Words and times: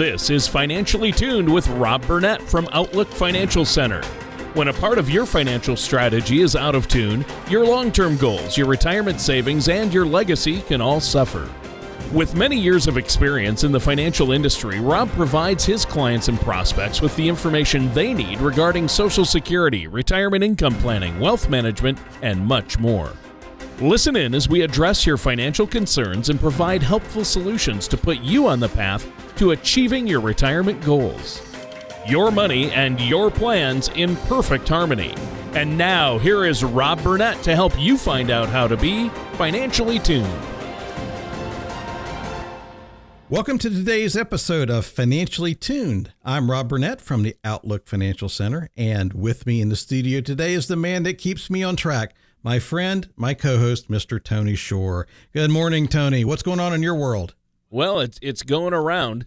This 0.00 0.30
is 0.30 0.48
Financially 0.48 1.12
Tuned 1.12 1.52
with 1.52 1.68
Rob 1.68 2.06
Burnett 2.06 2.40
from 2.40 2.66
Outlook 2.72 3.08
Financial 3.08 3.66
Center. 3.66 4.02
When 4.54 4.68
a 4.68 4.72
part 4.72 4.96
of 4.96 5.10
your 5.10 5.26
financial 5.26 5.76
strategy 5.76 6.40
is 6.40 6.56
out 6.56 6.74
of 6.74 6.88
tune, 6.88 7.22
your 7.50 7.66
long 7.66 7.92
term 7.92 8.16
goals, 8.16 8.56
your 8.56 8.66
retirement 8.66 9.20
savings, 9.20 9.68
and 9.68 9.92
your 9.92 10.06
legacy 10.06 10.62
can 10.62 10.80
all 10.80 11.00
suffer. 11.00 11.50
With 12.14 12.34
many 12.34 12.58
years 12.58 12.86
of 12.86 12.96
experience 12.96 13.62
in 13.62 13.72
the 13.72 13.78
financial 13.78 14.32
industry, 14.32 14.80
Rob 14.80 15.10
provides 15.10 15.66
his 15.66 15.84
clients 15.84 16.28
and 16.28 16.40
prospects 16.40 17.02
with 17.02 17.14
the 17.16 17.28
information 17.28 17.92
they 17.92 18.14
need 18.14 18.40
regarding 18.40 18.88
Social 18.88 19.26
Security, 19.26 19.86
retirement 19.86 20.42
income 20.42 20.76
planning, 20.78 21.20
wealth 21.20 21.50
management, 21.50 21.98
and 22.22 22.40
much 22.40 22.78
more. 22.78 23.12
Listen 23.82 24.16
in 24.16 24.34
as 24.34 24.48
we 24.48 24.62
address 24.62 25.04
your 25.04 25.18
financial 25.18 25.66
concerns 25.66 26.30
and 26.30 26.40
provide 26.40 26.82
helpful 26.82 27.22
solutions 27.22 27.86
to 27.88 27.98
put 27.98 28.20
you 28.20 28.46
on 28.46 28.60
the 28.60 28.68
path 28.70 29.06
to 29.36 29.50
achieving 29.50 30.06
your 30.06 30.20
retirement 30.20 30.84
goals. 30.84 31.42
Your 32.06 32.30
money 32.30 32.70
and 32.72 33.00
your 33.00 33.30
plans 33.30 33.88
in 33.94 34.16
perfect 34.16 34.68
harmony. 34.68 35.14
And 35.54 35.76
now, 35.76 36.18
here 36.18 36.44
is 36.44 36.64
Rob 36.64 37.02
Burnett 37.02 37.42
to 37.42 37.54
help 37.54 37.78
you 37.78 37.96
find 37.96 38.30
out 38.30 38.48
how 38.48 38.66
to 38.66 38.76
be 38.76 39.08
financially 39.34 39.98
tuned. 39.98 40.26
Welcome 43.28 43.58
to 43.58 43.70
today's 43.70 44.16
episode 44.16 44.70
of 44.70 44.84
Financially 44.84 45.54
Tuned. 45.54 46.12
I'm 46.24 46.50
Rob 46.50 46.68
Burnett 46.68 47.00
from 47.00 47.22
the 47.22 47.36
Outlook 47.44 47.86
Financial 47.86 48.28
Center, 48.28 48.68
and 48.76 49.12
with 49.12 49.46
me 49.46 49.60
in 49.60 49.68
the 49.68 49.76
studio 49.76 50.20
today 50.20 50.52
is 50.52 50.66
the 50.66 50.76
man 50.76 51.04
that 51.04 51.18
keeps 51.18 51.48
me 51.48 51.62
on 51.62 51.76
track 51.76 52.14
my 52.42 52.58
friend, 52.58 53.08
my 53.16 53.34
co 53.34 53.58
host, 53.58 53.90
Mr. 53.90 54.22
Tony 54.22 54.54
Shore. 54.54 55.06
Good 55.32 55.50
morning, 55.50 55.88
Tony. 55.88 56.24
What's 56.24 56.42
going 56.42 56.60
on 56.60 56.72
in 56.72 56.82
your 56.82 56.94
world? 56.94 57.34
Well, 57.70 58.00
it's, 58.00 58.18
it's 58.20 58.42
going 58.42 58.74
around. 58.74 59.26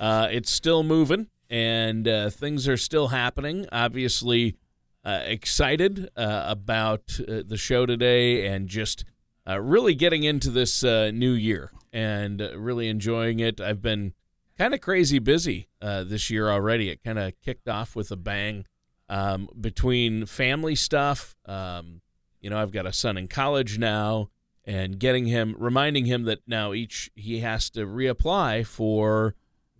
Uh, 0.00 0.28
it's 0.30 0.50
still 0.50 0.82
moving, 0.82 1.28
and 1.48 2.06
uh, 2.06 2.30
things 2.30 2.66
are 2.66 2.76
still 2.76 3.08
happening. 3.08 3.66
Obviously, 3.70 4.56
uh, 5.04 5.22
excited 5.24 6.10
uh, 6.16 6.44
about 6.48 7.18
uh, 7.20 7.42
the 7.46 7.56
show 7.56 7.86
today 7.86 8.46
and 8.46 8.68
just 8.68 9.04
uh, 9.48 9.60
really 9.60 9.94
getting 9.94 10.24
into 10.24 10.50
this 10.50 10.82
new 10.82 11.30
year 11.30 11.70
and 11.92 12.40
really 12.56 12.88
enjoying 12.88 13.38
it. 13.38 13.60
I've 13.60 13.80
been 13.80 14.14
kind 14.58 14.74
of 14.74 14.80
crazy 14.80 15.20
busy 15.20 15.68
this 15.80 16.28
year 16.28 16.50
already. 16.50 16.90
It 16.90 17.04
kind 17.04 17.20
of 17.20 17.32
kicked 17.40 17.68
off 17.68 17.94
with 17.94 18.10
a 18.10 18.16
bang 18.16 18.66
um, 19.08 19.48
between 19.58 20.26
family 20.26 20.74
stuff. 20.74 21.36
Um, 21.46 22.00
you 22.40 22.50
know, 22.50 22.58
I've 22.58 22.72
got 22.72 22.86
a 22.86 22.92
son 22.92 23.16
in 23.16 23.28
college 23.28 23.78
now, 23.78 24.30
and 24.66 24.98
getting 24.98 25.26
him, 25.26 25.54
reminding 25.58 26.06
him 26.06 26.24
that 26.24 26.40
now 26.46 26.72
each 26.72 27.10
he 27.14 27.40
has 27.40 27.70
to 27.70 27.86
reapply 27.86 28.66
for, 28.66 29.34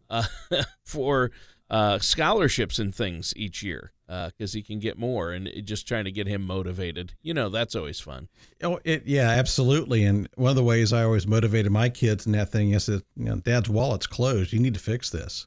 uh, 0.09 0.25
for 0.85 1.33
uh, 1.69 1.99
scholarships 1.99 2.79
and 2.79 2.95
things 2.95 3.35
each 3.37 3.63
year 3.63 3.93
because 4.07 4.55
uh, 4.55 4.57
he 4.57 4.63
can 4.63 4.79
get 4.79 4.97
more, 4.99 5.33
and 5.33 5.51
just 5.65 5.89
trying 5.89 6.05
to 6.05 6.13
get 6.13 6.29
him 6.29 6.47
motivated. 6.47 7.15
You 7.23 7.35
know, 7.35 7.49
that's 7.49 7.75
always 7.75 7.99
fun. 7.99 8.29
Oh, 8.63 8.79
it, 8.85 9.03
yeah, 9.07 9.31
absolutely. 9.31 10.05
And 10.05 10.29
one 10.37 10.51
of 10.51 10.57
the 10.57 10.63
ways 10.63 10.93
I 10.93 11.03
always 11.03 11.27
motivated 11.27 11.73
my 11.73 11.89
kids 11.89 12.25
in 12.25 12.33
that 12.33 12.53
thing 12.53 12.71
is 12.71 12.87
that 12.87 13.05
you 13.17 13.25
know, 13.25 13.37
Dad's 13.37 13.69
wallet's 13.69 14.07
closed. 14.07 14.53
You 14.53 14.61
need 14.61 14.75
to 14.75 14.81
fix 14.81 15.11
this. 15.11 15.47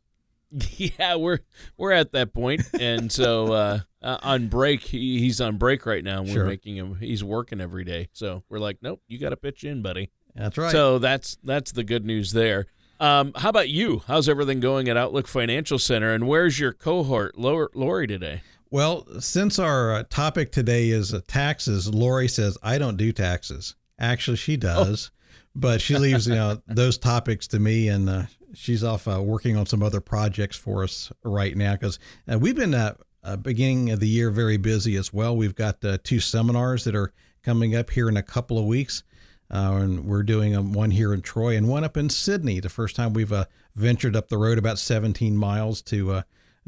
Yeah, 0.78 1.16
we're 1.16 1.40
we're 1.78 1.92
at 1.92 2.12
that 2.14 2.34
point, 2.34 2.62
and 2.80 3.12
so 3.12 3.54
uh, 3.54 3.80
uh, 4.02 4.18
on 4.24 4.48
break, 4.48 4.82
he, 4.82 5.20
he's 5.20 5.42
on 5.42 5.58
break 5.58 5.86
right 5.86 6.04
now. 6.04 6.22
And 6.22 6.34
we're 6.34 6.46
making 6.46 6.76
him. 6.76 6.96
He's 6.96 7.24
working 7.24 7.62
every 7.62 7.84
day, 7.84 8.10
so 8.14 8.44
we're 8.50 8.60
like, 8.60 8.78
nope, 8.82 9.02
you 9.08 9.20
got 9.20 9.30
to 9.30 9.38
pitch 9.38 9.64
in, 9.64 9.82
buddy. 9.82 10.10
That's 10.36 10.58
right. 10.58 10.72
So 10.72 11.00
that's 11.00 11.38
that's 11.44 11.72
the 11.72 11.84
good 11.84 12.06
news 12.06 12.32
there. 12.32 12.68
Um, 13.00 13.34
how 13.36 13.50
about 13.50 13.70
you? 13.70 14.02
How's 14.08 14.28
everything 14.28 14.60
going 14.60 14.90
at 14.90 14.98
Outlook 14.98 15.28
Financial 15.28 15.80
Center, 15.80 16.14
and 16.14 16.28
where's 16.28 16.60
your 16.60 16.74
cohort, 16.74 17.38
Lori, 17.38 18.08
today? 18.08 18.42
Well, 18.72 19.06
since 19.20 19.58
our 19.58 19.94
uh, 19.94 20.04
topic 20.10 20.52
today 20.52 20.90
is 20.90 21.14
uh, 21.14 21.22
taxes, 21.28 21.94
Lori 21.94 22.28
says 22.28 22.58
I 22.62 22.78
don't 22.78 22.98
do 22.98 23.12
taxes. 23.12 23.76
Actually, 24.00 24.38
she 24.38 24.56
oh. 24.56 24.58
does. 24.58 25.12
But 25.60 25.82
she 25.82 25.98
leaves 25.98 26.26
you 26.26 26.36
know 26.36 26.62
those 26.68 26.98
topics 26.98 27.46
to 27.50 27.60
me, 27.60 27.90
and 27.90 28.10
uh, 28.10 28.24
she's 28.54 28.82
off 28.82 29.10
uh, 29.10 29.22
working 29.22 29.58
on 29.58 29.66
some 29.66 29.84
other 29.84 30.00
projects 30.00 30.56
for 30.56 30.84
us 30.84 31.12
right 31.24 31.56
now 31.56 31.74
because 31.74 32.00
uh, 32.32 32.40
we've 32.40 32.56
been 32.56 32.74
uh, 32.74 32.94
uh, 33.24 33.36
beginning 33.36 33.90
of 33.90 34.00
the 34.00 34.08
year 34.08 34.32
very 34.32 34.56
busy 34.56 34.96
as 34.96 35.12
well. 35.12 35.36
We've 35.36 35.56
got 35.56 35.84
uh, 35.84 35.98
two 36.02 36.22
seminars 36.22 36.86
that 36.86 36.96
are 36.96 37.12
coming 37.44 37.76
up 37.76 37.90
here 37.90 38.08
in 38.08 38.16
a 38.16 38.24
couple 38.24 38.58
of 38.58 38.66
weeks. 38.66 39.04
And 39.52 40.06
we're 40.06 40.24
doing 40.24 40.56
um, 40.56 40.74
one 40.74 40.92
here 40.92 41.12
in 41.12 41.22
Troy 41.22 41.58
and 41.58 41.68
one 41.68 41.84
up 41.84 41.98
in 41.98 42.10
Sidney 42.10 42.60
The 42.60 42.70
first 42.70 42.96
time 42.96 43.14
we've 43.14 43.34
ventured 43.76 44.16
up 44.16 44.30
the 44.30 44.38
road 44.38 44.60
about 44.60 44.78
17 44.78 45.36
miles 45.36 45.82
to 45.84 46.22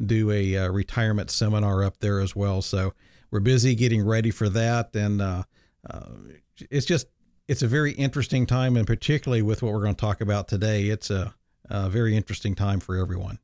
do 0.04 0.32
a 0.32 0.68
retirement 0.68 1.30
seminar 1.30 1.84
up 1.84 2.00
there 2.00 2.20
as 2.20 2.36
well. 2.36 2.64
So 2.64 2.94
we're 3.30 3.40
busy 3.40 3.76
getting 3.76 4.04
ready 4.04 4.32
for 4.32 4.50
that, 4.50 4.96
and 4.96 5.46
it's 6.72 6.88
just 6.88 7.06
it's 7.52 7.62
a 7.62 7.68
very 7.68 7.92
interesting 7.92 8.46
time, 8.46 8.78
and 8.78 8.88
particularly 8.88 9.42
with 9.42 9.62
what 9.62 9.74
we're 9.74 9.82
going 9.82 9.94
to 9.94 10.00
talk 10.00 10.22
about 10.22 10.48
today, 10.48 10.86
it's 10.86 11.10
a 11.10 11.36
a 11.70 11.90
very 11.90 12.16
interesting 12.16 12.56
time 12.56 12.80
for 12.80 12.96
everyone. 12.96 13.40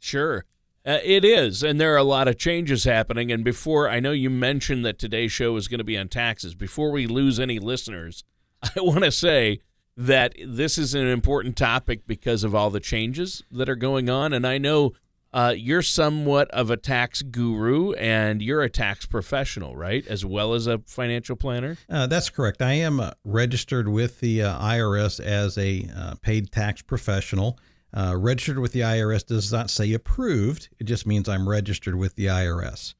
Sure. 0.00 0.44
Uh, 0.84 0.98
it 1.04 1.24
is, 1.24 1.62
and 1.62 1.80
there 1.80 1.94
are 1.94 1.98
a 1.98 2.04
lot 2.04 2.26
of 2.26 2.38
changes 2.38 2.84
happening. 2.84 3.30
And 3.30 3.44
before, 3.44 3.88
I 3.88 4.00
know 4.00 4.10
you 4.10 4.30
mentioned 4.30 4.84
that 4.84 4.98
today's 4.98 5.30
show 5.30 5.56
is 5.56 5.68
going 5.68 5.78
to 5.78 5.84
be 5.84 5.96
on 5.96 6.08
taxes. 6.08 6.56
Before 6.56 6.90
we 6.90 7.06
lose 7.06 7.38
any 7.38 7.60
listeners, 7.60 8.24
I 8.62 8.80
want 8.80 9.04
to 9.04 9.12
say 9.12 9.60
that 9.96 10.34
this 10.44 10.76
is 10.76 10.94
an 10.94 11.06
important 11.06 11.56
topic 11.56 12.06
because 12.06 12.42
of 12.42 12.54
all 12.54 12.70
the 12.70 12.80
changes 12.80 13.44
that 13.52 13.68
are 13.68 13.76
going 13.76 14.10
on. 14.10 14.32
And 14.32 14.44
I 14.44 14.58
know 14.58 14.92
uh, 15.36 15.50
you're 15.50 15.82
somewhat 15.82 16.50
of 16.50 16.70
a 16.70 16.78
tax 16.78 17.20
guru 17.20 17.92
and 17.92 18.40
you're 18.40 18.62
a 18.62 18.70
tax 18.70 19.04
professional, 19.04 19.76
right? 19.76 20.06
As 20.06 20.24
well 20.24 20.54
as 20.54 20.66
a 20.66 20.78
financial 20.86 21.36
planner? 21.36 21.76
Uh, 21.90 22.06
that's 22.06 22.30
correct. 22.30 22.62
I 22.62 22.72
am 22.72 23.00
uh, 23.00 23.10
registered 23.22 23.86
with 23.86 24.20
the 24.20 24.42
uh, 24.42 24.58
IRS 24.58 25.20
as 25.20 25.58
a 25.58 25.90
uh, 25.94 26.14
paid 26.22 26.50
tax 26.50 26.80
professional. 26.80 27.58
Uh, 27.92 28.16
registered 28.16 28.60
with 28.60 28.72
the 28.72 28.80
IRS 28.80 29.26
does 29.26 29.52
not 29.52 29.68
say 29.68 29.92
approved, 29.92 30.70
it 30.78 30.84
just 30.84 31.06
means 31.06 31.28
I'm 31.28 31.46
registered 31.46 31.96
with 31.96 32.14
the 32.16 32.26
IRS. 32.26 32.94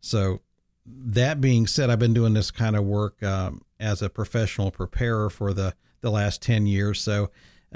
So, 0.00 0.40
that 0.86 1.42
being 1.42 1.66
said, 1.66 1.90
I've 1.90 1.98
been 1.98 2.14
doing 2.14 2.32
this 2.32 2.50
kind 2.50 2.74
of 2.74 2.84
work 2.84 3.22
um, 3.22 3.60
as 3.78 4.00
a 4.00 4.08
professional 4.08 4.70
preparer 4.70 5.28
for 5.28 5.52
the, 5.52 5.74
the 6.00 6.10
last 6.10 6.40
10 6.40 6.66
years. 6.66 7.02
So, 7.02 7.30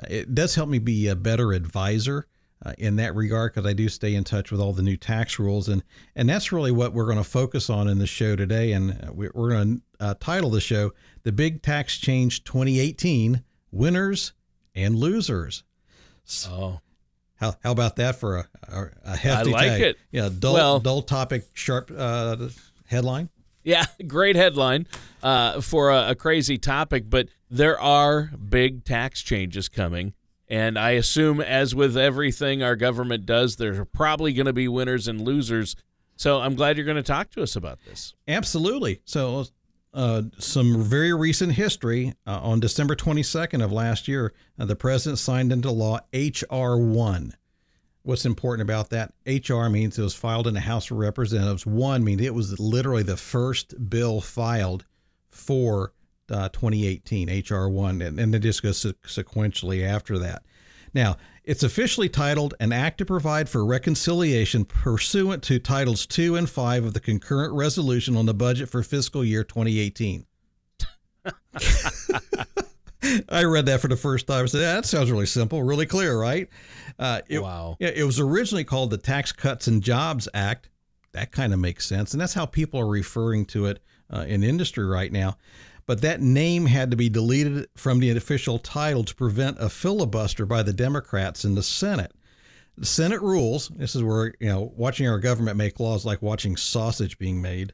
it 0.08 0.34
does 0.34 0.54
help 0.54 0.70
me 0.70 0.78
be 0.78 1.06
a 1.06 1.14
better 1.14 1.52
advisor 1.52 2.26
uh, 2.64 2.72
in 2.78 2.96
that 2.96 3.14
regard 3.14 3.52
because 3.54 3.68
I 3.68 3.72
do 3.72 3.88
stay 3.88 4.14
in 4.14 4.24
touch 4.24 4.50
with 4.50 4.60
all 4.60 4.72
the 4.72 4.82
new 4.82 4.96
tax 4.96 5.38
rules 5.38 5.68
and 5.68 5.82
and 6.14 6.28
that's 6.28 6.52
really 6.52 6.72
what 6.72 6.92
we're 6.92 7.04
going 7.04 7.18
to 7.18 7.24
focus 7.24 7.68
on 7.68 7.88
in 7.88 7.98
the 7.98 8.06
show 8.06 8.36
today 8.36 8.72
and 8.72 8.92
uh, 8.92 9.12
we're 9.12 9.50
going 9.50 9.82
to 9.98 10.04
uh, 10.04 10.14
title 10.20 10.50
the 10.50 10.60
show 10.60 10.92
"The 11.22 11.32
Big 11.32 11.62
Tax 11.62 11.96
Change 11.98 12.44
2018: 12.44 13.42
Winners 13.70 14.32
and 14.74 14.94
Losers." 14.96 15.64
So, 16.24 16.50
oh, 16.50 16.80
how 17.36 17.54
how 17.62 17.72
about 17.72 17.96
that 17.96 18.16
for 18.16 18.38
a 18.38 18.48
a, 18.68 18.90
a 19.04 19.16
hefty 19.16 19.50
I 19.50 19.52
like 19.52 19.68
tag? 19.68 19.80
it. 19.82 19.96
Yeah, 20.10 20.28
dull 20.36 20.54
well, 20.54 20.80
dull 20.80 21.02
topic, 21.02 21.44
sharp 21.54 21.90
uh, 21.96 22.48
headline. 22.86 23.30
Yeah, 23.62 23.84
great 24.06 24.36
headline 24.36 24.86
uh, 25.22 25.60
for 25.60 25.90
a, 25.90 26.10
a 26.10 26.14
crazy 26.14 26.58
topic, 26.58 27.04
but 27.08 27.28
there 27.50 27.80
are 27.80 28.30
big 28.48 28.84
tax 28.84 29.22
changes 29.22 29.68
coming. 29.68 30.14
And 30.48 30.78
I 30.78 30.90
assume, 30.90 31.40
as 31.40 31.74
with 31.74 31.96
everything 31.96 32.62
our 32.62 32.76
government 32.76 33.26
does, 33.26 33.56
there's 33.56 33.84
probably 33.92 34.32
going 34.32 34.46
to 34.46 34.52
be 34.52 34.68
winners 34.68 35.08
and 35.08 35.20
losers. 35.20 35.74
So 36.16 36.40
I'm 36.40 36.54
glad 36.54 36.76
you're 36.76 36.86
going 36.86 36.96
to 36.96 37.02
talk 37.02 37.30
to 37.30 37.42
us 37.42 37.56
about 37.56 37.80
this. 37.84 38.14
Absolutely. 38.28 39.00
So, 39.04 39.46
uh, 39.92 40.22
some 40.38 40.82
very 40.82 41.12
recent 41.14 41.52
history. 41.52 42.14
Uh, 42.26 42.38
on 42.42 42.60
December 42.60 42.94
22nd 42.94 43.64
of 43.64 43.72
last 43.72 44.06
year, 44.06 44.34
uh, 44.58 44.66
the 44.66 44.76
president 44.76 45.18
signed 45.18 45.52
into 45.52 45.70
law 45.70 45.98
H.R. 46.12 46.78
1. 46.78 47.34
What's 48.02 48.26
important 48.26 48.68
about 48.68 48.90
that? 48.90 49.14
HR 49.26 49.68
means 49.68 49.98
it 49.98 50.02
was 50.02 50.14
filed 50.14 50.46
in 50.46 50.54
the 50.54 50.60
House 50.60 50.90
of 50.90 50.98
Representatives. 50.98 51.66
One 51.66 52.04
means 52.04 52.20
it 52.20 52.34
was 52.34 52.60
literally 52.60 53.02
the 53.02 53.16
first 53.16 53.90
bill 53.90 54.20
filed 54.20 54.84
for 55.28 55.92
uh, 56.30 56.48
2018, 56.50 57.44
HR 57.48 57.68
1, 57.68 58.02
and, 58.02 58.18
and 58.18 58.34
it 58.34 58.40
just 58.40 58.62
goes 58.62 58.82
sequentially 58.82 59.86
after 59.86 60.18
that. 60.18 60.42
Now, 60.94 61.16
it's 61.44 61.62
officially 61.62 62.08
titled 62.08 62.54
An 62.58 62.72
Act 62.72 62.98
to 62.98 63.04
Provide 63.04 63.48
for 63.48 63.64
Reconciliation 63.64 64.64
pursuant 64.64 65.42
to 65.44 65.58
Titles 65.58 66.06
2 66.06 66.36
and 66.36 66.48
5 66.48 66.84
of 66.86 66.94
the 66.94 67.00
Concurrent 67.00 67.52
Resolution 67.54 68.16
on 68.16 68.26
the 68.26 68.34
Budget 68.34 68.68
for 68.68 68.82
Fiscal 68.82 69.24
Year 69.24 69.44
2018. 69.44 70.26
I 73.28 73.44
read 73.44 73.66
that 73.66 73.80
for 73.80 73.88
the 73.88 73.96
first 73.96 74.26
time. 74.26 74.44
I 74.44 74.46
said, 74.46 74.60
that 74.60 74.86
sounds 74.86 75.10
really 75.10 75.26
simple, 75.26 75.62
really 75.62 75.86
clear, 75.86 76.18
right? 76.18 76.48
Uh, 76.98 77.20
it, 77.28 77.42
wow. 77.42 77.76
Yeah, 77.78 77.90
it 77.94 78.04
was 78.04 78.18
originally 78.18 78.64
called 78.64 78.90
the 78.90 78.98
Tax 78.98 79.32
Cuts 79.32 79.66
and 79.68 79.82
Jobs 79.82 80.28
Act. 80.34 80.70
That 81.12 81.30
kind 81.30 81.52
of 81.52 81.60
makes 81.60 81.86
sense. 81.86 82.12
And 82.12 82.20
that's 82.20 82.34
how 82.34 82.46
people 82.46 82.80
are 82.80 82.88
referring 82.88 83.44
to 83.46 83.66
it 83.66 83.80
uh, 84.12 84.24
in 84.26 84.42
industry 84.42 84.84
right 84.84 85.12
now 85.12 85.36
but 85.86 86.00
that 86.02 86.20
name 86.20 86.66
had 86.66 86.90
to 86.90 86.96
be 86.96 87.08
deleted 87.08 87.68
from 87.76 88.00
the 88.00 88.10
official 88.10 88.58
title 88.58 89.04
to 89.04 89.14
prevent 89.14 89.56
a 89.60 89.68
filibuster 89.68 90.44
by 90.44 90.62
the 90.62 90.72
Democrats 90.72 91.44
in 91.44 91.54
the 91.54 91.62
Senate. 91.62 92.12
The 92.76 92.86
Senate 92.86 93.22
rules. 93.22 93.68
This 93.68 93.94
is 93.94 94.02
where 94.02 94.34
you 94.40 94.48
know 94.48 94.72
watching 94.76 95.08
our 95.08 95.18
government 95.18 95.56
make 95.56 95.80
laws 95.80 96.04
like 96.04 96.20
watching 96.20 96.56
sausage 96.56 97.18
being 97.18 97.40
made. 97.40 97.72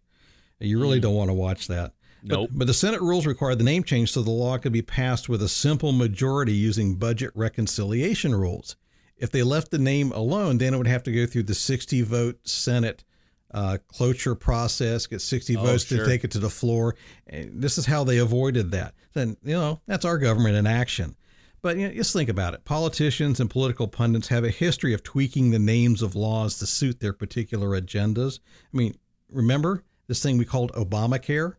You 0.61 0.81
really 0.81 0.99
mm. 0.99 1.03
don't 1.03 1.15
want 1.15 1.31
to 1.31 1.35
watch 1.35 1.67
that. 1.69 1.93
Nope. 2.23 2.51
But, 2.51 2.59
but, 2.61 2.67
the 2.69 2.75
Senate 2.75 3.01
rules 3.01 3.27
required 3.27 3.59
the 3.59 3.65
name 3.65 3.83
change 3.83 4.13
so 4.13 4.23
the 4.23 4.31
law 4.31 4.57
could 4.59 4.73
be 4.73 4.83
passed 4.83 5.29
with 5.29 5.43
a 5.43 5.49
simple 5.49 5.91
majority 5.91 6.53
using 6.53 6.95
budget 6.95 7.33
reconciliation 7.35 8.33
rules. 8.33 8.77
If 9.17 9.33
they 9.33 9.43
left 9.43 9.73
the 9.73 9.79
name 9.79 10.13
alone, 10.13 10.59
then 10.59 10.73
it 10.73 10.77
would 10.77 10.87
have 10.87 11.03
to 11.05 11.13
go 11.13 11.27
through 11.27 11.45
the 11.45 11.55
60 11.55 12.03
vote 12.03 12.39
Senate 12.47 13.03
uh, 13.53 13.79
cloture 13.89 14.35
process, 14.35 15.07
get 15.07 15.21
60 15.21 15.57
oh, 15.57 15.63
votes 15.63 15.85
sure. 15.85 15.99
to 15.99 16.07
take 16.07 16.25
it 16.25 16.31
to 16.33 16.39
the 16.39 16.51
floor. 16.51 16.97
And 17.27 17.63
this 17.63 17.79
is 17.79 17.87
how 17.87 18.05
they 18.05 18.19
avoided 18.19 18.71
that. 18.73 18.95
Then, 19.13 19.37
you 19.43 19.55
know, 19.55 19.81
that's 19.87 20.05
our 20.05 20.19
government 20.19 20.57
in 20.57 20.67
action. 20.67 21.17
But 21.63 21.77
you 21.77 21.87
know, 21.89 21.95
just 21.95 22.13
think 22.13 22.29
about 22.29 22.55
it. 22.55 22.65
Politicians 22.65 23.39
and 23.39 23.49
political 23.49 23.87
pundits 23.87 24.29
have 24.29 24.43
a 24.43 24.51
history 24.51 24.93
of 24.93 25.05
tweaking 25.05 25.51
the 25.51 25.61
names 25.61 26.03
of 26.03 26.17
laws 26.17 26.59
to 26.59 26.67
suit 26.67 26.99
their 26.99 27.13
particular 27.13 27.81
agendas. 27.81 28.41
I 28.75 28.77
mean, 28.77 28.97
remember 29.31 29.85
this 30.09 30.21
thing 30.23 30.39
we 30.39 30.45
called 30.45 30.73
Obamacare? 30.73 31.55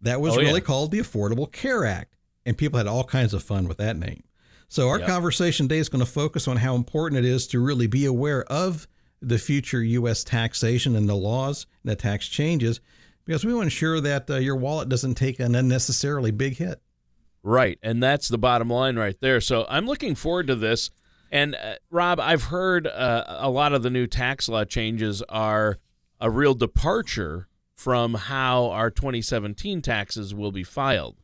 That 0.00 0.20
was 0.20 0.36
oh, 0.36 0.40
really 0.40 0.54
yeah. 0.54 0.60
called 0.60 0.90
the 0.90 0.98
Affordable 0.98 1.50
Care 1.50 1.84
Act, 1.84 2.16
and 2.44 2.58
people 2.58 2.78
had 2.78 2.86
all 2.88 3.04
kinds 3.04 3.32
of 3.32 3.42
fun 3.42 3.68
with 3.68 3.76
that 3.78 3.96
name. 3.96 4.24
So, 4.66 4.88
our 4.88 4.98
yep. 4.98 5.08
conversation 5.08 5.68
today 5.68 5.78
is 5.78 5.88
going 5.88 6.04
to 6.04 6.10
focus 6.10 6.48
on 6.48 6.56
how 6.56 6.74
important 6.74 7.24
it 7.24 7.28
is 7.28 7.46
to 7.48 7.60
really 7.60 7.86
be 7.86 8.06
aware 8.06 8.44
of 8.44 8.88
the 9.22 9.38
future 9.38 9.82
U.S. 9.82 10.24
taxation 10.24 10.96
and 10.96 11.08
the 11.08 11.14
laws 11.14 11.66
and 11.82 11.90
the 11.90 11.96
tax 11.96 12.28
changes 12.28 12.80
because 13.24 13.44
we 13.44 13.52
want 13.52 13.64
to 13.64 13.66
ensure 13.66 14.00
that 14.00 14.30
uh, 14.30 14.36
your 14.36 14.56
wallet 14.56 14.88
doesn't 14.88 15.14
take 15.14 15.40
an 15.40 15.54
unnecessarily 15.54 16.30
big 16.30 16.56
hit. 16.56 16.80
Right. 17.42 17.78
And 17.82 18.02
that's 18.02 18.28
the 18.28 18.38
bottom 18.38 18.68
line 18.70 18.96
right 18.96 19.16
there. 19.20 19.40
So 19.40 19.66
I'm 19.68 19.86
looking 19.86 20.14
forward 20.14 20.46
to 20.48 20.56
this. 20.56 20.90
And 21.30 21.54
uh, 21.54 21.74
Rob, 21.90 22.20
I've 22.20 22.44
heard 22.44 22.86
uh, 22.86 23.24
a 23.38 23.48
lot 23.48 23.72
of 23.72 23.82
the 23.82 23.90
new 23.90 24.06
tax 24.06 24.48
law 24.48 24.64
changes 24.64 25.22
are 25.28 25.78
a 26.20 26.30
real 26.30 26.54
departure 26.54 27.46
from 27.74 28.14
how 28.14 28.66
our 28.66 28.90
2017 28.90 29.80
taxes 29.80 30.34
will 30.34 30.52
be 30.52 30.64
filed. 30.64 31.16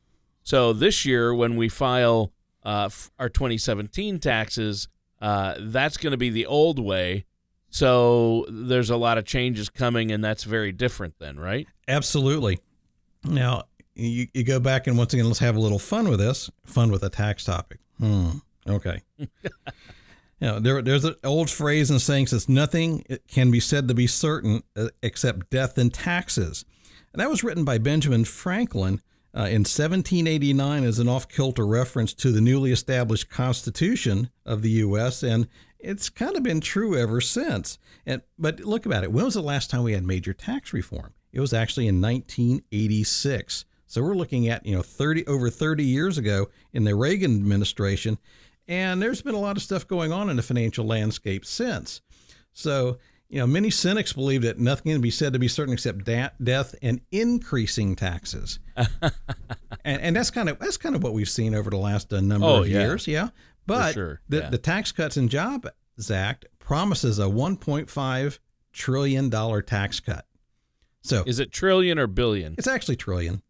So 0.43 0.73
this 0.73 1.05
year, 1.05 1.35
when 1.35 1.57
we 1.57 1.69
file 1.69 2.33
uh, 2.63 2.89
our 3.19 3.29
2017 3.29 4.21
taxes, 4.21 4.89
uh, 5.21 5.57
that's 5.59 5.97
going 5.97 6.13
to 6.13 6.17
be 6.17 6.31
the 6.31 6.47
old 6.47 6.79
way. 6.79 7.27
So 7.77 8.47
there's 8.49 8.89
a 8.89 8.97
lot 8.97 9.19
of 9.19 9.27
changes 9.27 9.69
coming, 9.69 10.11
and 10.11 10.25
that's 10.25 10.45
very 10.45 10.73
different 10.73 11.19
then, 11.19 11.39
right? 11.39 11.69
Absolutely. 11.87 12.59
Now, 13.23 13.65
you, 13.95 14.29
you 14.33 14.45
go 14.45 14.59
back 14.59 14.87
and 14.87 14.97
once 14.97 15.13
again, 15.13 15.27
let's 15.27 15.41
have 15.41 15.57
a 15.57 15.61
little 15.61 15.79
fun 15.79 16.09
with 16.09 16.19
this. 16.19 16.51
Fun 16.65 16.91
with 16.91 17.03
a 17.03 17.11
tax 17.11 17.45
topic. 17.45 17.79
Hmm. 17.99 18.31
Okay. 18.67 19.03
you 19.19 19.29
know, 20.41 20.59
there, 20.59 20.81
there's 20.81 21.05
an 21.05 21.17
old 21.23 21.51
phrase 21.51 21.91
and 21.91 22.01
saying 22.01 22.29
says 22.29 22.49
nothing 22.49 23.05
can 23.29 23.51
be 23.51 23.61
said 23.61 23.89
to 23.89 23.95
be 23.95 24.07
certain 24.07 24.63
uh, 24.75 24.89
except 25.03 25.51
death 25.51 25.77
and 25.77 25.93
taxes. 25.93 26.65
And 27.13 27.21
that 27.21 27.29
was 27.29 27.45
written 27.45 27.67
by 27.67 27.77
Benjamin 27.77 28.25
Franklin 28.25 29.03
uh, 29.37 29.43
in 29.43 29.63
1789 29.63 30.85
as 30.85 30.99
an 30.99 31.09
off 31.09 31.29
kilter 31.29 31.67
reference 31.67 32.15
to 32.15 32.33
the 32.33 32.41
newly 32.41 32.73
established 32.73 33.29
Constitution 33.29 34.31
of 34.47 34.63
the 34.63 34.71
U.S. 34.71 35.23
And 35.23 35.47
it's 35.79 36.09
kind 36.09 36.37
of 36.37 36.43
been 36.43 36.61
true 36.61 36.97
ever 36.97 37.21
since. 37.21 37.79
And 38.07 38.23
But 38.39 38.61
look 38.61 38.87
about 38.87 39.05
it. 39.05 39.13
When 39.13 39.27
was 39.27 39.35
the 39.35 39.43
last 39.43 39.71
time 39.71 39.83
we 39.83 39.93
had 39.93 40.05
major 40.05 40.33
tax 40.33 40.73
reform? 40.73 41.13
It 41.33 41.41
was 41.41 41.53
actually 41.53 41.87
in 41.87 42.01
1986. 42.01 43.67
So 43.87 44.03
we're 44.03 44.15
looking 44.15 44.49
at, 44.49 44.65
you 44.65 44.75
know, 44.75 44.83
30 44.83 45.27
over 45.27 45.51
30 45.51 45.85
years 45.85 46.17
ago 46.17 46.49
in 46.73 46.85
the 46.85 46.95
Reagan 46.95 47.35
administration, 47.37 48.19
and 48.67 49.01
there's 49.01 49.23
been 49.23 49.35
a 49.35 49.41
lot 49.41 49.57
of 49.57 49.63
stuff 49.63 49.87
going 49.87 50.13
on 50.13 50.29
in 50.29 50.37
the 50.37 50.43
financial 50.43 50.87
landscape 50.87 51.45
since. 51.45 52.01
So, 52.53 52.99
you 53.29 53.41
know, 53.41 53.47
many 53.47 53.71
cynics 53.71 54.13
believe 54.13 54.43
that 54.43 54.59
nothing 54.59 54.93
can 54.93 55.01
be 55.01 55.11
said 55.11 55.33
to 55.33 55.39
be 55.39 55.49
certain 55.49 55.75
except 55.75 56.05
da- 56.05 56.31
death 56.43 56.75
and 56.83 57.01
increasing 57.11 57.97
taxes. 57.97 58.61
and, 58.77 59.13
and 59.85 60.17
that's 60.17 60.31
kind 60.31 60.49
of 60.49 60.59
that's 60.59 60.77
kind 60.77 60.95
of 60.95 61.03
what 61.03 61.13
we've 61.13 61.29
seen 61.29 61.55
over 61.55 61.71
the 61.71 61.77
last 61.77 62.13
uh, 62.13 62.21
number 62.21 62.47
oh, 62.47 62.63
of 62.63 62.69
yeah. 62.69 62.81
years, 62.81 63.07
yeah. 63.07 63.31
But 63.67 63.95
sure. 63.95 64.21
the, 64.29 64.39
yeah. 64.39 64.51
the 64.51 64.59
Tax 64.59 64.93
Cuts 64.93 65.17
and 65.17 65.29
Jobs 65.29 65.69
Act 66.11 66.47
promises 66.61 67.19
a 67.19 67.25
1.5 67.25 68.39
trillion 68.73 69.29
dollar 69.29 69.63
tax 69.63 69.99
cut. 69.99 70.27
So, 71.03 71.23
is 71.27 71.39
it 71.39 71.53
trillion 71.53 71.99
or 71.99 72.07
billion? 72.07 72.55
It's 72.59 72.67
actually 72.67 72.97
trillion. 72.97 73.43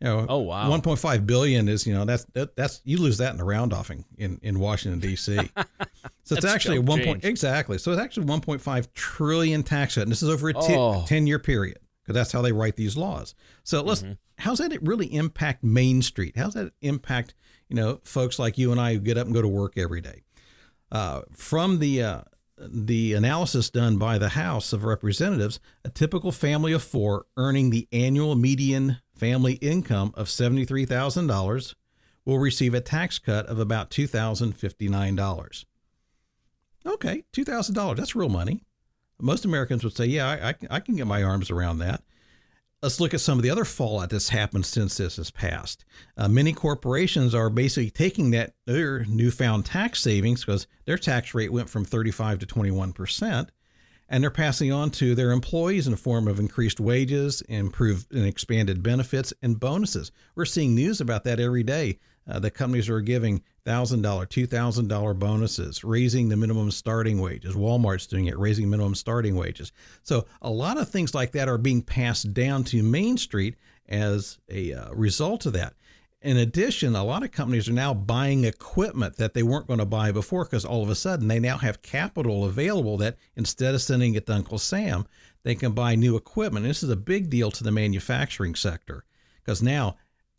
You 0.00 0.06
know, 0.06 0.26
oh 0.28 0.38
wow, 0.38 0.70
1.5 0.70 1.26
billion 1.26 1.68
is 1.68 1.84
you 1.84 1.92
know 1.92 2.04
that's 2.04 2.24
that, 2.34 2.54
that's 2.54 2.80
you 2.84 2.98
lose 2.98 3.18
that 3.18 3.32
in 3.32 3.36
the 3.36 3.44
round 3.44 3.72
offing 3.72 4.04
in 4.16 4.38
in 4.42 4.60
Washington 4.60 5.00
D.C. 5.00 5.36
so 6.22 6.36
it's 6.36 6.44
actually 6.44 6.78
one 6.78 7.02
point 7.02 7.24
exactly. 7.24 7.78
So 7.78 7.90
it's 7.90 8.00
actually 8.00 8.26
1.5 8.26 8.92
trillion 8.94 9.64
tax 9.64 9.96
cut, 9.96 10.02
and 10.02 10.12
this 10.12 10.22
is 10.22 10.28
over 10.28 10.50
a 10.50 10.54
oh. 10.56 11.04
10 11.06 11.26
year 11.26 11.40
period 11.40 11.80
because 12.02 12.14
that's 12.14 12.30
how 12.30 12.42
they 12.42 12.52
write 12.52 12.76
these 12.76 12.96
laws. 12.96 13.34
So 13.64 13.82
let's 13.82 14.02
mm-hmm. 14.02 14.12
how's 14.38 14.58
that 14.58 14.80
really 14.82 15.12
impact 15.12 15.64
Main 15.64 16.00
Street? 16.02 16.34
How's 16.36 16.54
that 16.54 16.72
impact 16.80 17.34
you 17.68 17.74
know 17.74 18.00
folks 18.04 18.38
like 18.38 18.56
you 18.56 18.70
and 18.70 18.80
I 18.80 18.94
who 18.94 19.00
get 19.00 19.18
up 19.18 19.26
and 19.26 19.34
go 19.34 19.42
to 19.42 19.48
work 19.48 19.76
every 19.76 20.00
day? 20.00 20.22
Uh, 20.92 21.22
from 21.32 21.80
the 21.80 22.02
uh, 22.04 22.20
the 22.60 23.14
analysis 23.14 23.70
done 23.70 23.98
by 23.98 24.18
the 24.18 24.30
House 24.30 24.72
of 24.72 24.84
Representatives, 24.84 25.60
a 25.84 25.90
typical 25.90 26.32
family 26.32 26.72
of 26.72 26.82
four 26.82 27.26
earning 27.36 27.70
the 27.70 27.88
annual 27.92 28.34
median 28.34 28.98
family 29.18 29.54
income 29.54 30.12
of 30.14 30.26
$73,000 30.26 31.74
will 32.24 32.38
receive 32.38 32.74
a 32.74 32.80
tax 32.80 33.18
cut 33.18 33.46
of 33.46 33.58
about 33.58 33.90
$2,059. 33.90 35.64
Okay, 36.86 37.24
$2,000, 37.32 37.96
that's 37.96 38.14
real 38.14 38.28
money. 38.28 38.62
Most 39.20 39.44
Americans 39.44 39.82
would 39.82 39.96
say, 39.96 40.06
yeah, 40.06 40.28
I, 40.28 40.54
I, 40.70 40.80
can 40.80 40.96
get 40.96 41.06
my 41.06 41.22
arms 41.22 41.50
around 41.50 41.78
that. 41.78 42.02
Let's 42.82 43.00
look 43.00 43.12
at 43.12 43.20
some 43.20 43.38
of 43.38 43.42
the 43.42 43.50
other 43.50 43.64
fallout 43.64 44.10
that's 44.10 44.28
happened 44.28 44.64
since 44.64 44.96
this 44.96 45.16
has 45.16 45.32
passed. 45.32 45.84
Uh, 46.16 46.28
many 46.28 46.52
corporations 46.52 47.34
are 47.34 47.50
basically 47.50 47.90
taking 47.90 48.30
that 48.30 48.54
their 48.66 49.04
newfound 49.06 49.66
tax 49.66 50.00
savings 50.00 50.44
because 50.44 50.68
their 50.84 50.98
tax 50.98 51.34
rate 51.34 51.52
went 51.52 51.68
from 51.68 51.84
35 51.84 52.38
to 52.38 52.46
21 52.46 52.92
percent, 52.92 53.50
and 54.08 54.22
they're 54.22 54.30
passing 54.30 54.72
on 54.72 54.90
to 54.90 55.14
their 55.14 55.32
employees 55.32 55.86
in 55.86 55.90
the 55.90 55.96
form 55.96 56.28
of 56.28 56.40
increased 56.40 56.80
wages, 56.80 57.42
improved 57.42 58.12
and 58.12 58.26
expanded 58.26 58.82
benefits, 58.82 59.32
and 59.42 59.60
bonuses. 59.60 60.10
We're 60.34 60.44
seeing 60.44 60.74
news 60.74 61.00
about 61.00 61.24
that 61.24 61.40
every 61.40 61.62
day. 61.62 61.98
Uh, 62.26 62.38
the 62.38 62.50
companies 62.50 62.90
are 62.90 63.00
giving 63.00 63.42
$1,000, 63.66 64.02
$2,000 64.02 65.18
bonuses, 65.18 65.82
raising 65.82 66.28
the 66.28 66.36
minimum 66.36 66.70
starting 66.70 67.20
wages. 67.20 67.54
Walmart's 67.54 68.06
doing 68.06 68.26
it, 68.26 68.38
raising 68.38 68.68
minimum 68.68 68.94
starting 68.94 69.34
wages. 69.34 69.72
So 70.02 70.26
a 70.42 70.50
lot 70.50 70.78
of 70.78 70.88
things 70.88 71.14
like 71.14 71.32
that 71.32 71.48
are 71.48 71.58
being 71.58 71.82
passed 71.82 72.34
down 72.34 72.64
to 72.64 72.82
Main 72.82 73.16
Street 73.16 73.56
as 73.88 74.38
a 74.50 74.74
uh, 74.74 74.92
result 74.92 75.46
of 75.46 75.54
that. 75.54 75.74
In 76.20 76.36
addition, 76.36 76.96
a 76.96 77.04
lot 77.04 77.22
of 77.22 77.30
companies 77.30 77.68
are 77.68 77.72
now 77.72 77.94
buying 77.94 78.44
equipment 78.44 79.16
that 79.18 79.34
they 79.34 79.44
weren't 79.44 79.68
going 79.68 79.78
to 79.78 79.86
buy 79.86 80.10
before 80.10 80.44
because 80.44 80.64
all 80.64 80.82
of 80.82 80.90
a 80.90 80.96
sudden 80.96 81.28
they 81.28 81.38
now 81.38 81.58
have 81.58 81.80
capital 81.82 82.44
available 82.44 82.96
that 82.96 83.16
instead 83.36 83.72
of 83.72 83.82
sending 83.82 84.14
it 84.14 84.26
to 84.26 84.34
Uncle 84.34 84.58
Sam, 84.58 85.06
they 85.44 85.54
can 85.54 85.72
buy 85.72 85.94
new 85.94 86.16
equipment. 86.16 86.66
This 86.66 86.82
is 86.82 86.90
a 86.90 86.96
big 86.96 87.30
deal 87.30 87.52
to 87.52 87.62
the 87.62 87.70
manufacturing 87.70 88.56
sector 88.56 89.04
because 89.36 89.62
now 89.62 89.96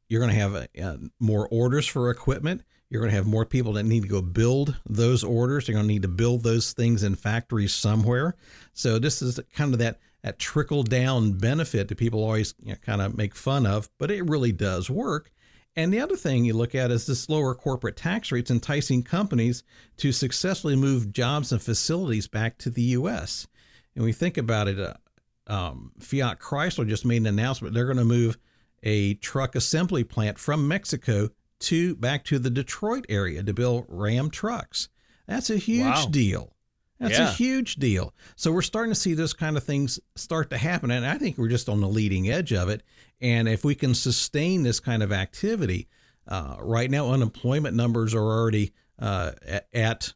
you're 0.10 0.20
going 0.20 0.34
to 0.34 0.40
have 0.40 0.68
uh, 0.84 0.98
more 1.20 1.48
orders 1.50 1.88
for 1.88 2.10
equipment. 2.10 2.64
You're 2.90 3.02
going 3.02 3.12
to 3.12 3.18
have 3.18 3.28
more 3.28 3.46
people 3.46 3.74
that 3.74 3.84
need 3.84 4.04
to 4.04 4.10
go 4.10 4.22
build 4.22 4.76
those 4.86 5.24
orders. 5.24 5.66
They're 5.66 5.76
going 5.76 5.88
to 5.88 5.94
need 5.94 6.02
to 6.02 6.10
build 6.10 6.44
those 6.44 6.74
things 6.74 7.04
in 7.04 7.16
factories 7.16 7.74
somewhere. 7.74 8.36
So 8.74 9.00
this 9.00 9.22
is 9.22 9.40
kind 9.56 9.74
of 9.74 9.80
that 9.80 10.00
that 10.24 10.40
trickle 10.40 10.84
down 10.84 11.34
benefit 11.34 11.88
that 11.88 11.98
people 11.98 12.22
always 12.22 12.54
you 12.62 12.74
know, 12.74 12.78
kind 12.86 13.02
of 13.02 13.16
make 13.16 13.34
fun 13.34 13.66
of, 13.66 13.90
but 13.98 14.12
it 14.12 14.28
really 14.28 14.52
does 14.52 14.90
work. 14.90 15.32
And 15.76 15.94
the 15.94 16.00
other 16.00 16.16
thing 16.16 16.46
you 16.46 16.54
look 16.54 16.76
at 16.76 16.92
is 16.92 17.06
this 17.06 17.30
lower 17.30 17.56
corporate 17.56 17.96
tax 17.96 18.32
rates 18.32 18.52
enticing 18.52 19.04
companies 19.04 19.64
to 19.98 20.12
successfully 20.12 20.76
move 20.76 21.14
jobs 21.14 21.52
and 21.52 21.62
facilities 21.62 22.28
back 22.28 22.58
to 22.60 22.70
the 22.70 22.82
U.S. 22.82 23.48
And 23.96 24.04
we 24.04 24.12
think 24.12 24.38
about 24.38 24.68
it, 24.68 24.80
uh, 24.80 24.94
um, 25.48 25.92
Fiat 26.00 26.40
Chrysler 26.40 26.88
just 26.88 27.06
made 27.06 27.18
an 27.18 27.28
announcement 27.28 27.74
they're 27.74 27.86
going 27.86 27.98
to 27.98 28.06
move 28.06 28.38
a 28.84 29.16
truck 29.16 29.56
assembly 29.56 30.04
plant 30.04 30.38
from 30.38 30.68
Mexico 30.68 31.30
to 31.60 31.96
back 31.96 32.24
to 32.26 32.40
the 32.40 32.50
Detroit 32.50 33.06
area 33.10 33.44
to 33.44 33.54
build 33.54 33.86
Ram 33.88 34.30
trucks. 34.30 34.90
That's 35.28 35.50
a 35.50 35.58
huge 35.58 35.86
wow. 35.86 36.08
deal. 36.10 36.54
That's 37.00 37.18
yeah. 37.18 37.30
a 37.30 37.32
huge 37.32 37.76
deal. 37.76 38.14
So 38.36 38.52
we're 38.52 38.62
starting 38.62 38.92
to 38.92 39.00
see 39.00 39.14
those 39.14 39.34
kind 39.34 39.56
of 39.56 39.64
things 39.64 40.00
start 40.16 40.50
to 40.50 40.58
happen. 40.58 40.92
And 40.92 41.06
I 41.06 41.18
think 41.18 41.38
we're 41.38 41.48
just 41.48 41.70
on 41.70 41.80
the 41.80 41.88
leading 41.88 42.30
edge 42.30 42.52
of 42.52 42.68
it. 42.70 42.84
And 43.22 43.48
if 43.48 43.64
we 43.64 43.74
can 43.76 43.96
sustain 43.96 44.64
this 44.64 44.80
kind 44.80 45.02
of 45.02 45.12
activity, 45.12 45.88
uh, 46.28 46.58
right 46.60 46.92
now 46.92 47.12
unemployment 47.12 47.76
numbers 47.76 48.14
are 48.14 48.22
already 48.22 48.74
uh, 49.00 49.32
at, 49.74 50.14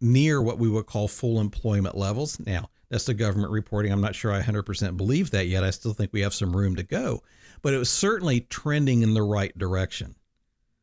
near 0.00 0.40
what 0.40 0.58
we 0.58 0.68
would 0.68 0.86
call 0.86 1.08
full 1.08 1.40
employment 1.40 1.96
levels. 1.96 2.38
Now, 2.40 2.70
that's 2.88 3.04
the 3.04 3.14
government 3.14 3.50
reporting. 3.50 3.92
I'm 3.92 4.00
not 4.00 4.14
sure 4.14 4.32
I 4.32 4.40
100% 4.40 4.96
believe 4.96 5.30
that 5.32 5.46
yet. 5.46 5.64
I 5.64 5.70
still 5.70 5.92
think 5.92 6.12
we 6.12 6.22
have 6.22 6.32
some 6.32 6.56
room 6.56 6.76
to 6.76 6.82
go, 6.82 7.22
but 7.62 7.74
it 7.74 7.78
was 7.78 7.90
certainly 7.90 8.42
trending 8.42 9.02
in 9.02 9.14
the 9.14 9.22
right 9.22 9.56
direction. 9.58 10.14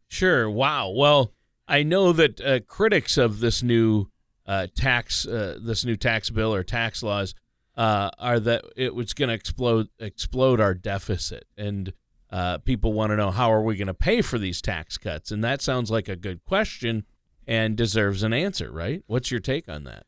Sure. 0.07 0.49
Wow. 0.49 0.89
Well, 0.89 1.33
I 1.67 1.83
know 1.83 2.13
that 2.13 2.41
uh, 2.41 2.59
critics 2.67 3.17
of 3.17 3.39
this 3.39 3.63
new 3.63 4.07
uh, 4.45 4.67
tax 4.75 5.25
uh, 5.25 5.57
this 5.61 5.85
new 5.85 5.95
tax 5.95 6.29
bill 6.29 6.53
or 6.53 6.63
tax 6.63 7.01
laws 7.01 7.33
uh, 7.75 8.09
are 8.19 8.39
that 8.39 8.63
it 8.75 8.95
was 8.95 9.13
going 9.13 9.29
to 9.29 9.35
explode 9.35 9.89
explode 9.99 10.59
our 10.59 10.73
deficit, 10.73 11.45
and 11.57 11.93
uh, 12.31 12.57
people 12.59 12.93
want 12.93 13.11
to 13.11 13.15
know 13.15 13.31
how 13.31 13.51
are 13.51 13.61
we 13.61 13.75
going 13.75 13.87
to 13.87 13.93
pay 13.93 14.21
for 14.21 14.37
these 14.37 14.61
tax 14.61 14.97
cuts, 14.97 15.31
and 15.31 15.43
that 15.43 15.61
sounds 15.61 15.91
like 15.91 16.07
a 16.07 16.15
good 16.15 16.43
question 16.45 17.05
and 17.47 17.75
deserves 17.75 18.23
an 18.23 18.33
answer, 18.33 18.71
right? 18.71 19.03
What's 19.07 19.31
your 19.31 19.39
take 19.39 19.69
on 19.69 19.83
that? 19.83 20.05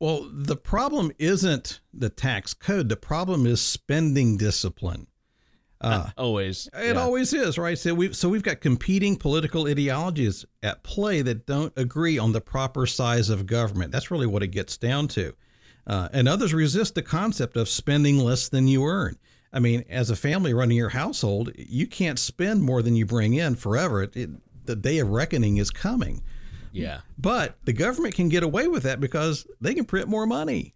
Well, 0.00 0.28
the 0.32 0.56
problem 0.56 1.10
isn't 1.18 1.80
the 1.92 2.08
tax 2.08 2.54
code. 2.54 2.88
The 2.88 2.96
problem 2.96 3.46
is 3.46 3.60
spending 3.60 4.36
discipline. 4.36 5.08
Uh, 5.80 6.10
always, 6.18 6.68
it 6.74 6.96
yeah. 6.96 7.00
always 7.00 7.32
is, 7.32 7.56
right? 7.56 7.78
So 7.78 7.94
we've, 7.94 8.16
so 8.16 8.28
we've 8.28 8.42
got 8.42 8.60
competing 8.60 9.16
political 9.16 9.68
ideologies 9.68 10.44
at 10.62 10.82
play 10.82 11.22
that 11.22 11.46
don't 11.46 11.72
agree 11.76 12.18
on 12.18 12.32
the 12.32 12.40
proper 12.40 12.84
size 12.86 13.30
of 13.30 13.46
government. 13.46 13.92
That's 13.92 14.10
really 14.10 14.26
what 14.26 14.42
it 14.42 14.48
gets 14.48 14.76
down 14.76 15.08
to. 15.08 15.34
Uh, 15.86 16.08
and 16.12 16.28
others 16.28 16.52
resist 16.52 16.94
the 16.94 17.02
concept 17.02 17.56
of 17.56 17.68
spending 17.68 18.18
less 18.18 18.48
than 18.48 18.66
you 18.66 18.84
earn. 18.84 19.16
I 19.52 19.60
mean, 19.60 19.84
as 19.88 20.10
a 20.10 20.16
family 20.16 20.52
running 20.52 20.76
your 20.76 20.90
household, 20.90 21.52
you 21.56 21.86
can't 21.86 22.18
spend 22.18 22.62
more 22.62 22.82
than 22.82 22.96
you 22.96 23.06
bring 23.06 23.34
in 23.34 23.54
forever. 23.54 24.02
It, 24.02 24.16
it, 24.16 24.30
the 24.66 24.76
day 24.76 24.98
of 24.98 25.08
reckoning 25.08 25.56
is 25.56 25.70
coming. 25.70 26.22
Yeah. 26.72 27.00
But 27.16 27.56
the 27.64 27.72
government 27.72 28.14
can 28.14 28.28
get 28.28 28.42
away 28.42 28.68
with 28.68 28.82
that 28.82 29.00
because 29.00 29.46
they 29.60 29.74
can 29.74 29.84
print 29.84 30.08
more 30.08 30.26
money 30.26 30.74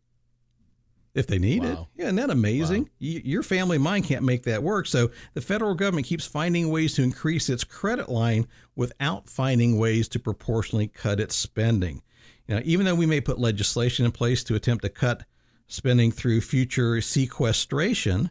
if 1.14 1.26
they 1.26 1.38
need 1.38 1.62
wow. 1.62 1.70
it. 1.70 1.78
Yeah, 1.96 2.04
isn't 2.06 2.16
that 2.16 2.30
amazing? 2.30 2.84
Wow. 2.84 2.88
your 2.98 3.42
family 3.42 3.78
mine 3.78 4.02
can't 4.02 4.24
make 4.24 4.44
that 4.44 4.62
work. 4.62 4.86
So 4.86 5.10
the 5.34 5.40
federal 5.40 5.74
government 5.74 6.06
keeps 6.06 6.26
finding 6.26 6.70
ways 6.70 6.94
to 6.94 7.02
increase 7.02 7.48
its 7.48 7.64
credit 7.64 8.08
line 8.08 8.46
without 8.76 9.28
finding 9.28 9.78
ways 9.78 10.08
to 10.08 10.18
proportionally 10.18 10.88
cut 10.88 11.20
its 11.20 11.34
spending. 11.34 12.02
You 12.48 12.56
know, 12.56 12.62
even 12.64 12.86
though 12.86 12.94
we 12.94 13.06
may 13.06 13.20
put 13.20 13.38
legislation 13.38 14.04
in 14.04 14.12
place 14.12 14.42
to 14.44 14.54
attempt 14.54 14.82
to 14.84 14.88
cut 14.88 15.24
spending 15.68 16.12
through 16.12 16.40
future 16.40 17.00
sequestration, 17.00 18.30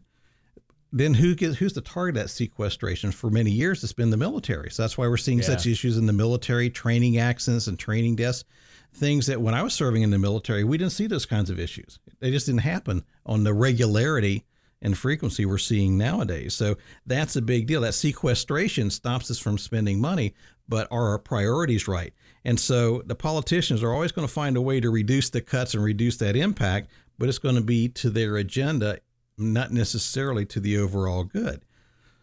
then 0.91 1.13
who 1.13 1.35
gets 1.35 1.57
who's 1.57 1.73
the 1.73 1.81
target 1.81 2.17
of 2.17 2.23
that 2.23 2.29
sequestration 2.29 3.11
for 3.11 3.29
many 3.29 3.51
years 3.51 3.83
It's 3.83 3.93
been 3.93 4.09
the 4.09 4.17
military. 4.17 4.69
So 4.71 4.83
that's 4.83 4.97
why 4.97 5.07
we're 5.07 5.17
seeing 5.17 5.39
yeah. 5.39 5.45
such 5.45 5.65
issues 5.65 5.97
in 5.97 6.05
the 6.05 6.13
military, 6.13 6.69
training 6.69 7.17
accidents 7.17 7.67
and 7.67 7.79
training 7.79 8.17
deaths, 8.17 8.43
things 8.93 9.27
that 9.27 9.41
when 9.41 9.53
I 9.53 9.63
was 9.63 9.73
serving 9.73 10.01
in 10.01 10.11
the 10.11 10.19
military, 10.19 10.63
we 10.63 10.77
didn't 10.77 10.91
see 10.91 11.07
those 11.07 11.25
kinds 11.25 11.49
of 11.49 11.59
issues. 11.59 11.99
They 12.19 12.31
just 12.31 12.45
didn't 12.45 12.61
happen 12.61 13.03
on 13.25 13.43
the 13.43 13.53
regularity 13.53 14.45
and 14.81 14.97
frequency 14.97 15.45
we're 15.45 15.57
seeing 15.57 15.97
nowadays. 15.97 16.53
So 16.53 16.75
that's 17.05 17.35
a 17.35 17.41
big 17.41 17.67
deal. 17.67 17.81
That 17.81 17.93
sequestration 17.93 18.89
stops 18.89 19.29
us 19.29 19.39
from 19.39 19.57
spending 19.57 20.01
money, 20.01 20.33
but 20.67 20.87
are 20.91 21.09
our 21.09 21.19
priorities 21.19 21.87
right? 21.87 22.13
And 22.43 22.59
so 22.59 23.03
the 23.05 23.15
politicians 23.15 23.83
are 23.83 23.93
always 23.93 24.11
going 24.11 24.27
to 24.27 24.33
find 24.33 24.57
a 24.57 24.61
way 24.61 24.79
to 24.79 24.89
reduce 24.89 25.29
the 25.29 25.41
cuts 25.41 25.73
and 25.73 25.83
reduce 25.83 26.17
that 26.17 26.35
impact, 26.35 26.89
but 27.17 27.29
it's 27.29 27.37
going 27.37 27.55
to 27.55 27.61
be 27.61 27.87
to 27.89 28.09
their 28.09 28.37
agenda, 28.37 28.99
not 29.37 29.71
necessarily 29.71 30.45
to 30.47 30.59
the 30.59 30.77
overall 30.77 31.23
good. 31.23 31.63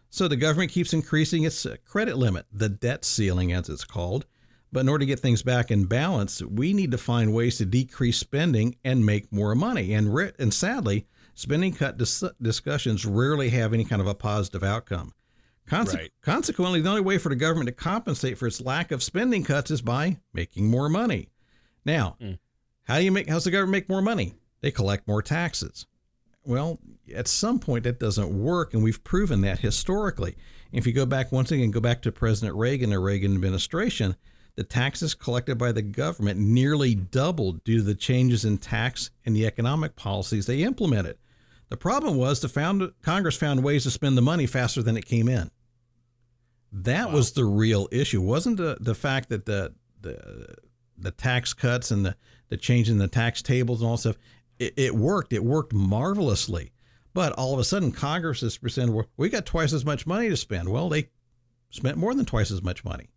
So 0.09 0.27
the 0.27 0.35
government 0.35 0.71
keeps 0.71 0.91
increasing 0.91 1.43
its 1.43 1.65
uh, 1.65 1.77
credit 1.85 2.17
limit, 2.17 2.47
the 2.51 2.67
debt 2.67 3.05
ceiling, 3.05 3.53
as 3.53 3.69
it's 3.69 3.85
called. 3.85 4.25
But 4.71 4.81
in 4.81 4.89
order 4.89 4.99
to 4.99 5.07
get 5.07 5.19
things 5.19 5.41
back 5.41 5.71
in 5.71 5.85
balance, 5.85 6.43
we 6.43 6.73
need 6.73 6.91
to 6.91 6.97
find 6.97 7.33
ways 7.33 7.57
to 7.57 7.65
decrease 7.65 8.17
spending 8.17 8.75
and 8.83 9.05
make 9.05 9.31
more 9.31 9.55
money. 9.55 9.93
And, 9.93 10.15
and 10.37 10.53
sadly, 10.53 11.07
spending 11.33 11.73
cut 11.73 11.97
dis- 11.97 12.23
discussions 12.41 13.05
rarely 13.05 13.49
have 13.49 13.73
any 13.73 13.83
kind 13.83 14.01
of 14.01 14.07
a 14.07 14.13
positive 14.13 14.63
outcome. 14.63 15.13
Conse- 15.67 15.95
right. 15.95 16.11
Consequently, 16.21 16.81
the 16.81 16.89
only 16.89 17.01
way 17.01 17.17
for 17.17 17.29
the 17.29 17.35
government 17.35 17.67
to 17.67 17.73
compensate 17.73 18.37
for 18.37 18.47
its 18.47 18.61
lack 18.61 18.91
of 18.91 19.03
spending 19.03 19.43
cuts 19.43 19.71
is 19.71 19.81
by 19.81 20.17
making 20.33 20.69
more 20.69 20.89
money. 20.89 21.29
Now, 21.85 22.17
mm. 22.21 22.37
how 22.83 22.97
do 22.97 23.03
you 23.03 23.11
make? 23.11 23.29
How's 23.29 23.43
the 23.43 23.51
government 23.51 23.71
make 23.71 23.89
more 23.89 24.01
money? 24.01 24.33
They 24.61 24.71
collect 24.71 25.07
more 25.07 25.21
taxes. 25.21 25.85
Well, 26.43 26.79
at 27.13 27.27
some 27.27 27.59
point 27.59 27.83
that 27.83 27.99
doesn't 27.99 28.29
work, 28.29 28.73
and 28.73 28.83
we've 28.83 29.03
proven 29.03 29.41
that 29.41 29.59
historically. 29.59 30.35
If 30.71 30.87
you 30.87 30.93
go 30.93 31.05
back 31.05 31.31
once 31.31 31.51
again, 31.51 31.71
go 31.71 31.79
back 31.79 32.01
to 32.03 32.11
President 32.11 32.57
Reagan, 32.57 32.89
the 32.89 32.99
Reagan 32.99 33.35
administration, 33.35 34.15
the 34.55 34.63
taxes 34.63 35.13
collected 35.13 35.57
by 35.57 35.71
the 35.71 35.81
government 35.81 36.39
nearly 36.39 36.95
doubled 36.95 37.63
due 37.63 37.77
to 37.77 37.83
the 37.83 37.95
changes 37.95 38.45
in 38.45 38.57
tax 38.57 39.11
and 39.25 39.35
the 39.35 39.45
economic 39.45 39.95
policies 39.95 40.45
they 40.45 40.63
implemented. 40.63 41.17
The 41.69 41.77
problem 41.77 42.17
was 42.17 42.41
the 42.41 42.49
found, 42.49 42.91
Congress 43.01 43.37
found 43.37 43.63
ways 43.63 43.83
to 43.83 43.91
spend 43.91 44.17
the 44.17 44.21
money 44.21 44.47
faster 44.47 44.81
than 44.81 44.97
it 44.97 45.05
came 45.05 45.29
in. 45.29 45.51
That 46.71 47.09
wow. 47.09 47.15
was 47.15 47.31
the 47.31 47.45
real 47.45 47.87
issue. 47.91 48.21
wasn't 48.21 48.57
the, 48.57 48.77
the 48.79 48.95
fact 48.95 49.29
that 49.29 49.45
the 49.45 49.73
the 50.01 50.55
the 51.01 51.11
tax 51.11 51.53
cuts 51.53 51.91
and 51.91 52.05
the, 52.05 52.15
the 52.49 52.57
change 52.57 52.89
in 52.89 52.97
the 52.97 53.07
tax 53.07 53.41
tables 53.41 53.81
and 53.81 53.89
all 53.89 53.97
stuff, 53.97 54.17
it, 54.59 54.73
it 54.75 54.95
worked. 54.95 55.33
It 55.33 55.43
worked 55.43 55.73
marvelously. 55.73 56.71
But 57.13 57.33
all 57.33 57.53
of 57.53 57.59
a 57.59 57.63
sudden, 57.63 57.91
Congress 57.91 58.43
is 58.43 58.59
well, 58.61 59.05
we 59.17 59.29
got 59.29 59.45
twice 59.45 59.73
as 59.73 59.85
much 59.85 60.05
money 60.05 60.29
to 60.29 60.37
spend. 60.37 60.69
Well, 60.69 60.89
they 60.89 61.09
spent 61.69 61.97
more 61.97 62.13
than 62.13 62.25
twice 62.25 62.51
as 62.51 62.61
much 62.61 62.83
money. 62.83 63.09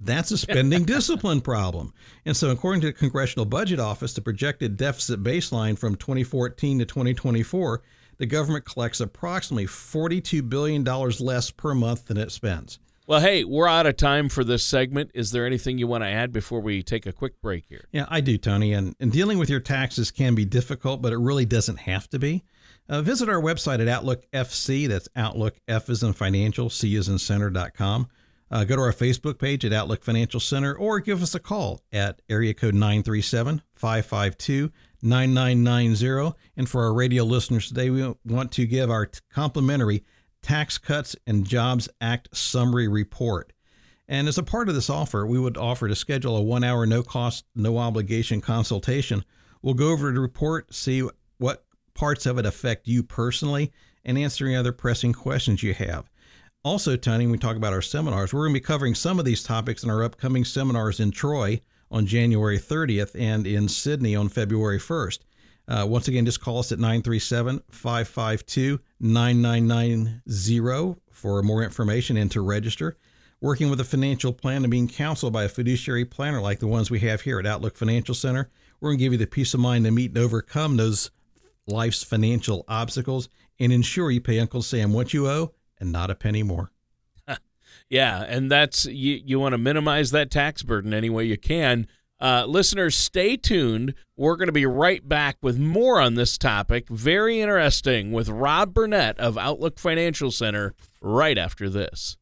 That's 0.00 0.30
a 0.30 0.38
spending 0.38 0.84
discipline 0.84 1.42
problem. 1.42 1.92
And 2.24 2.36
so, 2.36 2.50
according 2.50 2.80
to 2.82 2.86
the 2.88 2.92
Congressional 2.92 3.44
Budget 3.44 3.78
Office, 3.78 4.14
the 4.14 4.22
projected 4.22 4.76
deficit 4.76 5.22
baseline 5.22 5.78
from 5.78 5.96
2014 5.96 6.78
to 6.78 6.84
2024, 6.86 7.82
the 8.16 8.26
government 8.26 8.64
collects 8.64 9.00
approximately 9.00 9.66
$42 9.66 10.48
billion 10.48 10.84
less 10.84 11.50
per 11.50 11.74
month 11.74 12.06
than 12.06 12.16
it 12.16 12.32
spends. 12.32 12.78
Well, 13.06 13.20
hey, 13.20 13.44
we're 13.44 13.66
out 13.66 13.86
of 13.86 13.96
time 13.96 14.28
for 14.28 14.44
this 14.44 14.64
segment. 14.64 15.10
Is 15.14 15.32
there 15.32 15.44
anything 15.44 15.78
you 15.78 15.88
want 15.88 16.04
to 16.04 16.08
add 16.08 16.32
before 16.32 16.60
we 16.60 16.82
take 16.82 17.06
a 17.06 17.12
quick 17.12 17.40
break 17.42 17.64
here? 17.68 17.88
Yeah, 17.90 18.06
I 18.08 18.20
do, 18.20 18.38
Tony. 18.38 18.72
And, 18.72 18.94
and 19.00 19.10
dealing 19.10 19.38
with 19.38 19.50
your 19.50 19.58
taxes 19.58 20.12
can 20.12 20.36
be 20.36 20.44
difficult, 20.44 21.02
but 21.02 21.12
it 21.12 21.18
really 21.18 21.44
doesn't 21.44 21.80
have 21.80 22.08
to 22.10 22.18
be. 22.20 22.44
Uh, 22.88 23.02
visit 23.02 23.28
our 23.28 23.40
website 23.40 23.80
at 23.80 23.88
Outlook 23.88 24.30
FC. 24.32 24.86
That's 24.86 25.08
Outlook 25.16 25.56
F 25.66 25.90
is 25.90 26.02
in 26.02 26.12
financial, 26.12 26.70
C 26.70 26.94
is 26.94 27.08
in 27.08 27.18
center.com. 27.18 28.08
Uh, 28.50 28.64
go 28.64 28.74
to 28.74 28.82
our 28.82 28.92
Facebook 28.92 29.38
page 29.38 29.64
at 29.64 29.72
Outlook 29.72 30.02
Financial 30.02 30.40
Center 30.40 30.74
or 30.74 30.98
give 30.98 31.22
us 31.22 31.34
a 31.34 31.40
call 31.40 31.80
at 31.92 32.20
area 32.28 32.52
code 32.52 32.74
937 32.74 33.62
552 33.72 34.72
9990. 35.02 36.36
And 36.56 36.68
for 36.68 36.84
our 36.84 36.92
radio 36.92 37.24
listeners 37.24 37.68
today, 37.68 37.90
we 37.90 38.14
want 38.24 38.52
to 38.52 38.66
give 38.66 38.90
our 38.90 39.08
complimentary 39.32 40.04
Tax 40.42 40.78
Cuts 40.78 41.14
and 41.26 41.46
Jobs 41.46 41.88
Act 42.00 42.36
Summary 42.36 42.88
Report. 42.88 43.52
And 44.08 44.26
as 44.26 44.38
a 44.38 44.42
part 44.42 44.68
of 44.68 44.74
this 44.74 44.90
offer, 44.90 45.24
we 45.24 45.38
would 45.38 45.56
offer 45.56 45.86
to 45.86 45.94
schedule 45.94 46.36
a 46.36 46.42
one 46.42 46.64
hour, 46.64 46.84
no 46.86 47.02
cost, 47.02 47.44
no 47.54 47.78
obligation 47.78 48.40
consultation. 48.40 49.24
We'll 49.62 49.74
go 49.74 49.92
over 49.92 50.10
the 50.10 50.20
report, 50.20 50.74
see 50.74 51.08
what 51.38 51.64
parts 51.94 52.26
of 52.26 52.38
it 52.38 52.46
affect 52.46 52.88
you 52.88 53.04
personally, 53.04 53.70
and 54.04 54.18
answer 54.18 54.46
any 54.46 54.56
other 54.56 54.72
pressing 54.72 55.12
questions 55.12 55.62
you 55.62 55.74
have. 55.74 56.10
Also, 56.62 56.94
Tony, 56.94 57.24
when 57.24 57.32
we 57.32 57.38
talk 57.38 57.56
about 57.56 57.72
our 57.72 57.80
seminars, 57.80 58.34
we're 58.34 58.44
going 58.44 58.52
to 58.52 58.60
be 58.60 58.64
covering 58.64 58.94
some 58.94 59.18
of 59.18 59.24
these 59.24 59.42
topics 59.42 59.82
in 59.82 59.88
our 59.88 60.04
upcoming 60.04 60.44
seminars 60.44 61.00
in 61.00 61.10
Troy 61.10 61.62
on 61.90 62.04
January 62.04 62.58
30th 62.58 63.18
and 63.18 63.46
in 63.46 63.66
Sidney 63.66 64.14
on 64.14 64.28
February 64.28 64.78
1st. 64.78 65.20
Uh, 65.66 65.86
once 65.88 66.06
again, 66.06 66.26
just 66.26 66.42
call 66.42 66.58
us 66.58 66.70
at 66.70 66.78
937 66.78 67.62
552 67.70 68.78
9990 69.00 71.00
for 71.10 71.42
more 71.42 71.62
information 71.62 72.18
and 72.18 72.30
to 72.30 72.42
register. 72.42 72.98
Working 73.40 73.70
with 73.70 73.80
a 73.80 73.84
financial 73.84 74.34
plan 74.34 74.62
and 74.62 74.70
being 74.70 74.88
counseled 74.88 75.32
by 75.32 75.44
a 75.44 75.48
fiduciary 75.48 76.04
planner 76.04 76.42
like 76.42 76.58
the 76.58 76.66
ones 76.66 76.90
we 76.90 77.00
have 77.00 77.22
here 77.22 77.38
at 77.38 77.46
Outlook 77.46 77.74
Financial 77.74 78.14
Center, 78.14 78.50
we're 78.80 78.90
going 78.90 78.98
to 78.98 79.04
give 79.04 79.12
you 79.12 79.18
the 79.18 79.26
peace 79.26 79.54
of 79.54 79.60
mind 79.60 79.86
to 79.86 79.90
meet 79.90 80.10
and 80.10 80.18
overcome 80.18 80.76
those 80.76 81.10
life's 81.66 82.02
financial 82.02 82.66
obstacles 82.68 83.30
and 83.58 83.72
ensure 83.72 84.10
you 84.10 84.20
pay 84.20 84.38
Uncle 84.38 84.60
Sam 84.60 84.92
what 84.92 85.14
you 85.14 85.26
owe 85.26 85.54
and 85.80 85.90
not 85.90 86.10
a 86.10 86.14
penny 86.14 86.42
more. 86.42 86.70
yeah, 87.88 88.22
and 88.22 88.50
that's 88.50 88.84
you, 88.84 89.20
you 89.24 89.40
want 89.40 89.54
to 89.54 89.58
minimize 89.58 90.10
that 90.10 90.30
tax 90.30 90.62
burden 90.62 90.94
any 90.94 91.10
way 91.10 91.24
you 91.24 91.38
can. 91.38 91.86
Uh, 92.20 92.44
listeners, 92.46 92.94
stay 92.94 93.36
tuned. 93.36 93.94
We're 94.14 94.36
going 94.36 94.48
to 94.48 94.52
be 94.52 94.66
right 94.66 95.06
back 95.08 95.38
with 95.40 95.58
more 95.58 96.00
on 96.00 96.14
this 96.14 96.36
topic. 96.36 96.88
Very 96.88 97.40
interesting 97.40 98.12
with 98.12 98.28
Rob 98.28 98.74
Burnett 98.74 99.18
of 99.18 99.38
Outlook 99.38 99.78
Financial 99.78 100.30
Center 100.30 100.74
right 101.00 101.38
after 101.38 101.70
this. 101.70 102.18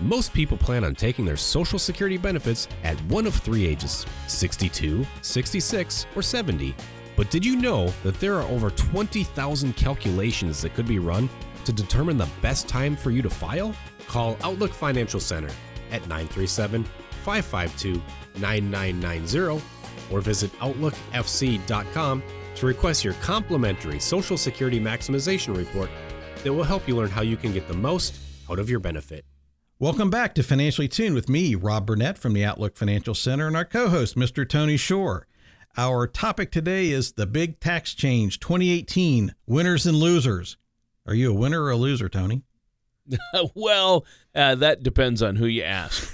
Most 0.00 0.34
people 0.34 0.58
plan 0.58 0.84
on 0.84 0.94
taking 0.94 1.24
their 1.24 1.36
Social 1.36 1.78
Security 1.78 2.18
benefits 2.18 2.68
at 2.82 3.00
one 3.02 3.26
of 3.26 3.34
three 3.34 3.66
ages 3.66 4.04
62, 4.26 5.06
66, 5.22 6.06
or 6.16 6.22
70. 6.22 6.74
But 7.16 7.30
did 7.30 7.46
you 7.46 7.56
know 7.56 7.92
that 8.02 8.18
there 8.20 8.34
are 8.34 8.48
over 8.48 8.70
20,000 8.70 9.74
calculations 9.74 10.60
that 10.60 10.74
could 10.74 10.86
be 10.86 10.98
run 10.98 11.30
to 11.66 11.72
determine 11.72 12.16
the 12.16 12.28
best 12.40 12.68
time 12.68 12.96
for 12.96 13.10
you 13.10 13.22
to 13.22 13.30
file? 13.30 13.74
Call 14.06 14.36
Outlook 14.42 14.72
Financial 14.72 15.20
Center 15.20 15.50
at 15.90 16.02
937 16.08 16.84
552 17.24 18.02
9990 18.40 19.62
or 20.10 20.20
visit 20.20 20.52
OutlookFC.com 20.60 22.22
to 22.54 22.66
request 22.66 23.04
your 23.04 23.14
complimentary 23.14 23.98
Social 23.98 24.36
Security 24.36 24.80
Maximization 24.80 25.56
Report 25.56 25.90
that 26.42 26.52
will 26.52 26.64
help 26.64 26.86
you 26.88 26.96
learn 26.96 27.10
how 27.10 27.22
you 27.22 27.36
can 27.36 27.52
get 27.52 27.68
the 27.68 27.74
most 27.74 28.18
out 28.50 28.58
of 28.58 28.70
your 28.70 28.80
benefit. 28.80 29.24
Welcome 29.78 30.08
back 30.08 30.34
to 30.36 30.42
Financially 30.42 30.88
Tuned 30.88 31.14
with 31.14 31.28
me, 31.28 31.54
Rob 31.54 31.86
Burnett 31.86 32.16
from 32.16 32.32
the 32.32 32.44
Outlook 32.44 32.76
Financial 32.76 33.14
Center, 33.14 33.46
and 33.46 33.56
our 33.56 33.64
co 33.64 33.88
host, 33.88 34.16
Mr. 34.16 34.48
Tony 34.48 34.76
Shore. 34.76 35.26
Our 35.76 36.06
topic 36.06 36.50
today 36.50 36.88
is 36.88 37.12
the 37.12 37.26
big 37.26 37.60
tax 37.60 37.92
change 37.92 38.40
2018 38.40 39.34
winners 39.46 39.84
and 39.84 39.98
losers. 39.98 40.56
Are 41.06 41.14
you 41.14 41.30
a 41.30 41.34
winner 41.34 41.62
or 41.62 41.70
a 41.70 41.76
loser, 41.76 42.08
Tony? 42.08 42.42
well, 43.54 44.04
uh, 44.34 44.56
that 44.56 44.82
depends 44.82 45.22
on 45.22 45.36
who 45.36 45.46
you 45.46 45.62
ask. 45.62 46.12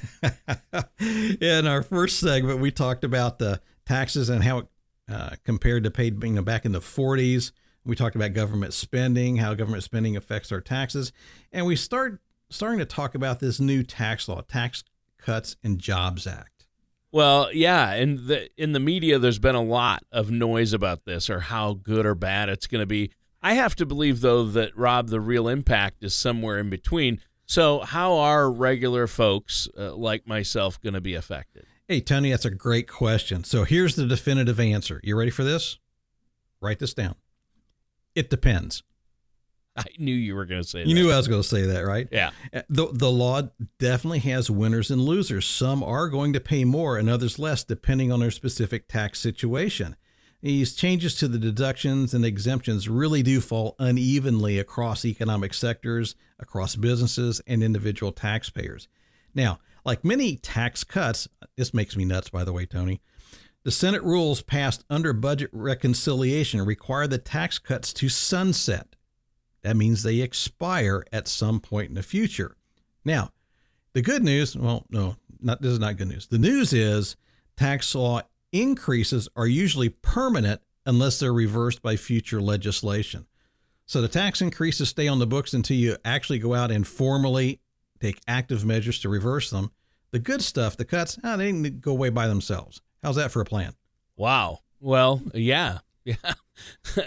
In 1.40 1.66
our 1.66 1.82
first 1.82 2.20
segment, 2.20 2.60
we 2.60 2.70
talked 2.70 3.04
about 3.04 3.38
the 3.38 3.60
taxes 3.86 4.28
and 4.28 4.44
how 4.44 4.58
it 4.58 4.66
uh, 5.10 5.30
compared 5.44 5.84
to 5.84 5.90
paid 5.90 6.20
being 6.20 6.42
back 6.44 6.64
in 6.64 6.72
the 6.72 6.80
40s. 6.80 7.52
We 7.84 7.96
talked 7.96 8.14
about 8.14 8.32
government 8.32 8.72
spending, 8.72 9.38
how 9.38 9.54
government 9.54 9.82
spending 9.82 10.16
affects 10.16 10.52
our 10.52 10.60
taxes, 10.60 11.12
and 11.50 11.66
we 11.66 11.74
start 11.74 12.20
starting 12.48 12.78
to 12.78 12.84
talk 12.84 13.14
about 13.14 13.40
this 13.40 13.58
new 13.58 13.82
tax 13.82 14.28
law, 14.28 14.42
Tax 14.42 14.84
Cuts 15.18 15.56
and 15.64 15.78
Jobs 15.78 16.26
Act. 16.26 16.66
Well, 17.10 17.52
yeah, 17.52 17.92
and 17.92 18.20
the, 18.20 18.48
in 18.56 18.72
the 18.72 18.80
media, 18.80 19.18
there's 19.18 19.38
been 19.38 19.54
a 19.54 19.62
lot 19.62 20.04
of 20.12 20.30
noise 20.30 20.72
about 20.72 21.04
this 21.04 21.28
or 21.28 21.40
how 21.40 21.74
good 21.74 22.06
or 22.06 22.14
bad 22.14 22.48
it's 22.48 22.66
going 22.66 22.80
to 22.80 22.86
be. 22.86 23.10
I 23.42 23.54
have 23.54 23.74
to 23.76 23.86
believe, 23.86 24.20
though, 24.20 24.44
that 24.44 24.76
Rob, 24.76 25.08
the 25.08 25.20
real 25.20 25.48
impact 25.48 26.04
is 26.04 26.14
somewhere 26.14 26.58
in 26.58 26.70
between. 26.70 27.20
So, 27.44 27.80
how 27.80 28.14
are 28.14 28.50
regular 28.50 29.06
folks 29.06 29.68
uh, 29.76 29.94
like 29.94 30.26
myself 30.26 30.80
going 30.80 30.94
to 30.94 31.00
be 31.00 31.14
affected? 31.14 31.66
Hey, 31.88 32.00
Tony, 32.00 32.30
that's 32.30 32.44
a 32.44 32.50
great 32.50 32.88
question. 32.88 33.44
So, 33.44 33.64
here's 33.64 33.96
the 33.96 34.06
definitive 34.06 34.60
answer. 34.60 35.00
You 35.02 35.18
ready 35.18 35.30
for 35.32 35.44
this? 35.44 35.78
Write 36.60 36.78
this 36.78 36.94
down. 36.94 37.16
It 38.14 38.30
depends. 38.30 38.82
I 39.74 39.84
knew 39.98 40.14
you 40.14 40.34
were 40.34 40.44
going 40.44 40.62
to 40.62 40.68
say 40.68 40.80
you 40.80 40.84
that. 40.84 40.88
You 40.90 40.94
knew 40.94 41.10
I 41.10 41.16
was 41.16 41.28
going 41.28 41.42
to 41.42 41.48
say 41.48 41.62
that, 41.62 41.86
right? 41.86 42.06
Yeah. 42.12 42.30
Uh, 42.54 42.62
The, 42.68 42.88
the 42.92 43.10
law 43.10 43.42
definitely 43.78 44.18
has 44.20 44.50
winners 44.50 44.90
and 44.90 45.00
losers. 45.00 45.46
Some 45.46 45.82
are 45.82 46.08
going 46.08 46.34
to 46.34 46.40
pay 46.40 46.64
more 46.64 46.98
and 46.98 47.08
others 47.08 47.38
less, 47.38 47.64
depending 47.64 48.12
on 48.12 48.20
their 48.20 48.30
specific 48.30 48.86
tax 48.86 49.18
situation. 49.18 49.96
These 50.42 50.74
changes 50.74 51.14
to 51.16 51.28
the 51.28 51.38
deductions 51.38 52.12
and 52.12 52.24
exemptions 52.24 52.88
really 52.88 53.22
do 53.22 53.40
fall 53.40 53.76
unevenly 53.78 54.58
across 54.58 55.04
economic 55.04 55.54
sectors, 55.54 56.16
across 56.40 56.74
businesses, 56.74 57.40
and 57.46 57.62
individual 57.62 58.10
taxpayers. 58.10 58.88
Now, 59.34 59.60
like 59.84 60.04
many 60.04 60.36
tax 60.36 60.82
cuts, 60.82 61.28
this 61.56 61.72
makes 61.72 61.96
me 61.96 62.04
nuts, 62.04 62.28
by 62.28 62.42
the 62.42 62.52
way, 62.52 62.66
Tony. 62.66 63.00
The 63.62 63.70
Senate 63.70 64.02
rules 64.02 64.42
passed 64.42 64.84
under 64.90 65.12
budget 65.12 65.50
reconciliation 65.52 66.60
require 66.62 67.06
the 67.06 67.18
tax 67.18 67.60
cuts 67.60 67.92
to 67.94 68.08
sunset. 68.08 68.96
That 69.62 69.76
means 69.76 70.02
they 70.02 70.20
expire 70.20 71.04
at 71.12 71.28
some 71.28 71.60
point 71.60 71.90
in 71.90 71.94
the 71.94 72.02
future. 72.02 72.56
Now, 73.04 73.30
the 73.92 74.02
good 74.02 74.24
news, 74.24 74.56
well, 74.56 74.86
no, 74.90 75.14
not 75.40 75.62
this 75.62 75.70
is 75.70 75.78
not 75.78 75.96
good 75.96 76.08
news. 76.08 76.26
The 76.26 76.38
news 76.38 76.72
is 76.72 77.16
tax 77.56 77.94
law 77.94 78.22
increases 78.52 79.28
are 79.34 79.46
usually 79.46 79.88
permanent 79.88 80.60
unless 80.86 81.18
they're 81.18 81.32
reversed 81.32 81.82
by 81.82 81.96
future 81.96 82.40
legislation. 82.40 83.26
So 83.86 84.00
the 84.00 84.08
tax 84.08 84.40
increases 84.40 84.88
stay 84.88 85.08
on 85.08 85.18
the 85.18 85.26
books 85.26 85.54
until 85.54 85.76
you 85.76 85.96
actually 86.04 86.38
go 86.38 86.54
out 86.54 86.70
and 86.70 86.86
formally 86.86 87.60
take 88.00 88.20
active 88.26 88.64
measures 88.64 89.00
to 89.00 89.08
reverse 89.08 89.50
them. 89.50 89.70
The 90.12 90.18
good 90.18 90.42
stuff, 90.42 90.76
the 90.76 90.84
cuts, 90.84 91.18
ah, 91.24 91.36
they 91.36 91.46
didn't 91.46 91.80
go 91.80 91.92
away 91.92 92.10
by 92.10 92.26
themselves. 92.26 92.80
How's 93.02 93.16
that 93.16 93.30
for 93.30 93.40
a 93.40 93.44
plan? 93.44 93.74
Wow. 94.16 94.60
Well, 94.80 95.22
yeah, 95.32 95.78
yeah, 96.04 96.16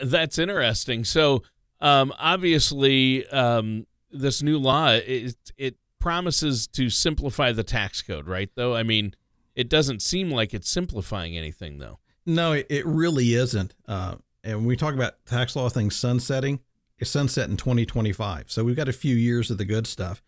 that's 0.01 0.39
interesting. 0.39 1.03
So, 1.03 1.43
um, 1.81 2.13
obviously, 2.17 3.27
um, 3.27 3.85
this 4.11 4.41
new 4.41 4.57
law 4.57 4.91
it, 4.91 5.35
it 5.57 5.75
promises 5.99 6.67
to 6.67 6.89
simplify 6.89 7.51
the 7.51 7.63
tax 7.63 8.01
code, 8.01 8.27
right? 8.27 8.49
Though, 8.55 8.75
I 8.75 8.83
mean, 8.83 9.13
it 9.55 9.69
doesn't 9.69 10.01
seem 10.01 10.29
like 10.29 10.53
it's 10.53 10.69
simplifying 10.69 11.37
anything, 11.37 11.79
though. 11.79 11.99
No, 12.25 12.53
it, 12.53 12.67
it 12.69 12.85
really 12.85 13.33
isn't. 13.33 13.73
Uh, 13.87 14.15
and 14.43 14.59
when 14.59 14.65
we 14.65 14.75
talk 14.75 14.93
about 14.93 15.25
tax 15.25 15.55
law 15.55 15.69
things 15.69 15.95
sunsetting, 15.95 16.59
it's 16.97 17.09
sunset 17.09 17.49
in 17.49 17.57
2025. 17.57 18.51
So 18.51 18.63
we've 18.63 18.75
got 18.75 18.89
a 18.89 18.93
few 18.93 19.15
years 19.15 19.51
of 19.51 19.57
the 19.57 19.65
good 19.65 19.87
stuff. 19.87 20.21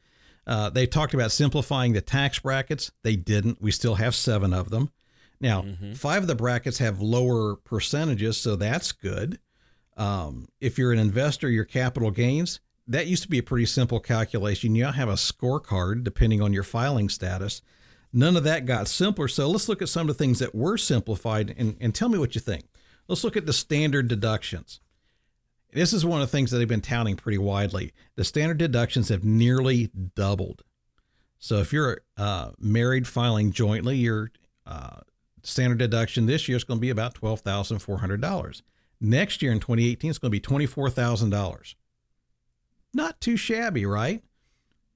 Uh, 0.46 0.70
they 0.70 0.88
talked 0.88 1.14
about 1.14 1.32
simplifying 1.32 1.94
the 1.94 2.02
tax 2.02 2.40
brackets. 2.40 2.92
They 3.04 3.16
didn't. 3.16 3.62
We 3.62 3.72
still 3.72 3.96
have 3.96 4.16
seven 4.16 4.54
of 4.54 4.70
them. 4.70 4.92
Now, 5.40 5.66
five 5.94 6.24
of 6.24 6.28
the 6.28 6.36
brackets 6.36 6.80
have 6.80 7.00
lower 7.00 7.56
percentages, 7.56 8.38
so 8.38 8.56
that's 8.56 8.92
good. 8.92 9.40
Um, 9.96 10.48
if 10.60 10.78
you're 10.78 10.92
an 10.92 11.00
investor, 11.00 11.50
your 11.50 11.66
capital 11.66 12.10
gains, 12.10 12.60
that 12.88 13.08
used 13.08 13.24
to 13.24 13.30
be 13.30 13.38
a 13.38 13.44
pretty 13.44 13.66
simple 13.66 14.00
calculation. 14.00 14.76
You 14.76 14.86
now 14.86 14.94
have 14.94 15.10
a 15.10 15.14
scorecard 15.14 16.04
depending 16.04 16.42
on 16.42 16.54
your 16.54 16.64
filing 16.64 17.10
status. 17.10 17.62
None 18.18 18.36
of 18.36 18.44
that 18.46 18.66
got 18.66 18.88
simpler. 18.88 19.28
So 19.28 19.48
let's 19.48 19.70
look 19.70 19.84
at 19.84 19.90
some 19.90 20.10
of 20.10 20.18
the 20.18 20.24
things 20.24 20.40
that 20.40 20.56
were 20.56 20.76
simplified 20.76 21.54
and, 21.56 21.78
and 21.80 21.94
tell 21.94 22.10
me 22.10 22.18
what 22.18 22.34
you 22.34 22.42
think. 22.42 22.66
Let's 23.08 23.24
look 23.24 23.38
at 23.38 23.46
the 23.46 23.54
standard 23.54 24.08
deductions. 24.08 24.80
This 25.72 25.94
is 25.94 26.04
one 26.04 26.20
of 26.20 26.28
the 26.28 26.32
things 26.32 26.50
that 26.50 26.58
they've 26.58 26.68
been 26.68 26.82
touting 26.82 27.16
pretty 27.16 27.38
widely. 27.38 27.94
The 28.16 28.24
standard 28.24 28.58
deductions 28.58 29.10
have 29.10 29.24
nearly 29.24 29.92
doubled. 30.16 30.64
So 31.38 31.58
if 31.58 31.72
you're 31.72 32.02
uh, 32.18 32.54
married 32.58 33.08
filing 33.08 33.52
jointly, 33.52 33.98
your 33.98 34.32
uh, 34.66 35.02
standard 35.44 35.78
deduction 35.78 36.26
this 36.26 36.48
year 36.48 36.58
is 36.58 36.64
going 36.64 36.80
to 36.80 36.82
be 36.82 36.90
about 36.90 37.14
twelve 37.14 37.42
thousand 37.42 37.80
four 37.80 38.00
hundred 38.00 38.20
dollars. 38.20 38.64
Next 39.00 39.44
year 39.44 39.52
in 39.52 39.60
2018, 39.60 40.10
it's 40.10 40.18
going 40.18 40.32
to 40.32 40.36
be 40.36 40.40
twenty 40.40 40.66
four 40.66 40.90
thousand 40.90 41.30
dollars. 41.30 41.76
Not 42.96 43.22
too 43.22 43.38
shabby, 43.38 43.86
right? 43.86 44.24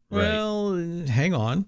Right. 0.09 0.23
Well, 0.23 0.73
hang 1.05 1.35
on. 1.35 1.67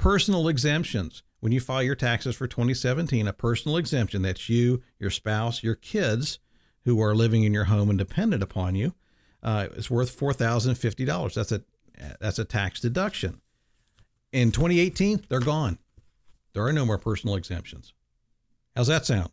Personal 0.00 0.48
exemptions. 0.48 1.22
When 1.40 1.52
you 1.52 1.60
file 1.60 1.82
your 1.82 1.94
taxes 1.94 2.34
for 2.34 2.46
2017, 2.46 3.28
a 3.28 3.34
personal 3.34 3.76
exemption 3.76 4.22
that's 4.22 4.48
you, 4.48 4.82
your 4.98 5.10
spouse, 5.10 5.62
your 5.62 5.74
kids 5.74 6.38
who 6.86 7.02
are 7.02 7.14
living 7.14 7.44
in 7.44 7.52
your 7.52 7.64
home 7.64 7.90
and 7.90 7.98
dependent 7.98 8.42
upon 8.42 8.74
you, 8.74 8.94
uh, 9.42 9.66
is 9.72 9.90
worth 9.90 10.10
four 10.10 10.32
thousand 10.32 10.76
fifty 10.76 11.04
dollars. 11.04 11.34
That's 11.34 11.52
a 11.52 11.62
that's 12.18 12.38
a 12.38 12.46
tax 12.46 12.80
deduction. 12.80 13.42
In 14.32 14.52
2018, 14.52 15.26
they're 15.28 15.38
gone. 15.38 15.78
There 16.54 16.64
are 16.64 16.72
no 16.72 16.86
more 16.86 16.96
personal 16.96 17.36
exemptions. 17.36 17.92
How's 18.74 18.86
that 18.86 19.04
sound? 19.04 19.28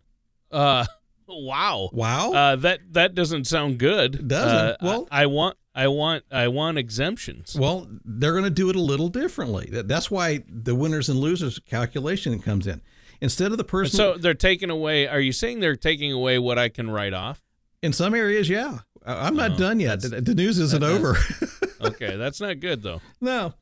Uh, 0.52 0.86
wow. 1.30 1.90
Wow. 1.94 2.34
Uh, 2.34 2.56
that 2.58 2.80
that 2.92 3.16
doesn't 3.16 3.48
sound 3.48 3.78
good. 3.78 4.28
Doesn't. 4.28 4.58
Uh, 4.58 4.76
Well- 4.82 5.08
I, 5.12 5.24
I 5.24 5.26
want 5.28 5.56
I 5.78 5.88
want 5.88 6.24
I 6.32 6.48
want 6.50 6.78
exemptions. 6.78 7.56
Well, 7.58 7.88
they're 8.04 8.32
going 8.34 8.44
to 8.44 8.50
do 8.50 8.70
it 8.70 8.76
a 8.76 8.82
little 8.82 9.10
differently. 9.10 9.70
That's 9.72 10.10
why 10.12 10.44
the 10.50 10.74
winners 10.76 11.08
and 11.08 11.20
losers 11.20 11.60
calculation 11.60 12.40
comes 12.40 12.68
in. 12.68 12.82
Instead 13.22 13.52
of 13.52 13.58
the 13.58 13.64
person, 13.64 13.96
So 13.96 14.18
they're 14.18 14.34
taking 14.34 14.70
away. 14.70 15.08
Are 15.08 15.20
you 15.20 15.32
saying 15.32 15.60
they're 15.60 15.76
taking 15.76 16.12
away 16.12 16.38
what 16.40 16.58
I 16.60 16.70
can 16.70 16.90
write 16.90 17.14
off? 17.14 17.42
in 17.84 17.94
some 17.94 18.16
areas, 18.16 18.50
yeah, 18.50 18.80
I'm 19.06 19.36
not 19.36 19.52
Oh, 19.52 19.58
done 19.58 19.80
yet. 19.80 20.02
The, 20.02 20.20
the 20.20 20.34
news 20.36 20.58
isn't 20.60 20.84
over. 20.84 21.16
Okay, 21.80 22.16
that's 22.16 22.42
not 22.42 22.60
good 22.60 22.82
though. 22.82 23.02
no, 23.22 23.54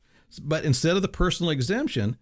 but 0.42 0.64
instead 0.64 0.96
of 0.96 1.02
the 1.02 1.08
personal 1.08 1.50
exemption, 1.50 2.16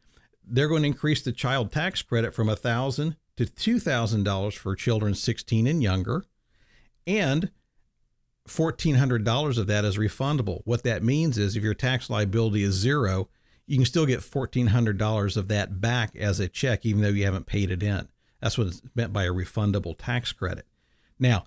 they're 0.44 0.66
going 0.68 0.83
to 0.83 0.88
increase 0.88 1.22
the 1.22 1.30
child 1.30 1.70
tax 1.70 2.02
credit 2.02 2.35
from 2.35 2.48
a 2.48 2.57
thousand 2.57 3.14
to 3.37 3.46
two 3.46 3.78
thousand 3.78 4.24
dollars 4.24 4.54
for 4.57 4.74
children 4.74 5.14
16 5.14 5.68
and 5.68 5.83
younger, 5.85 6.24
and 7.07 7.50
fourteen 8.46 8.96
hundred 8.96 9.24
dollars 9.24 9.59
of 9.59 9.66
that 9.68 9.85
is 9.85 9.96
refundable. 9.96 10.62
What 10.64 10.83
that 10.85 11.02
means 11.02 11.38
is 11.38 11.57
if 11.57 11.62
your 11.62 11.74
tax 11.74 12.11
liability 12.11 12.62
is 12.62 12.74
zero, 12.74 13.28
you 13.66 13.76
can 13.76 13.87
still 13.87 14.07
get 14.07 14.22
fourteen 14.22 14.68
hundred 14.68 14.98
dollars 14.98 15.37
of 15.37 15.48
that 15.48 15.80
back 15.80 16.14
as 16.16 16.40
a 16.40 16.48
check, 16.48 16.85
even 16.85 17.02
though 17.02 17.09
you 17.09 17.24
haven't 17.24 17.46
paid 17.46 17.70
it 17.70 17.83
in. 17.83 18.09
That's 18.40 18.59
what 18.59 18.66
it's 18.66 18.83
meant 18.94 19.12
by 19.12 19.24
a 19.24 19.33
refundable 19.33 19.94
tax 19.96 20.33
credit. 20.33 20.66
Now, 21.18 21.44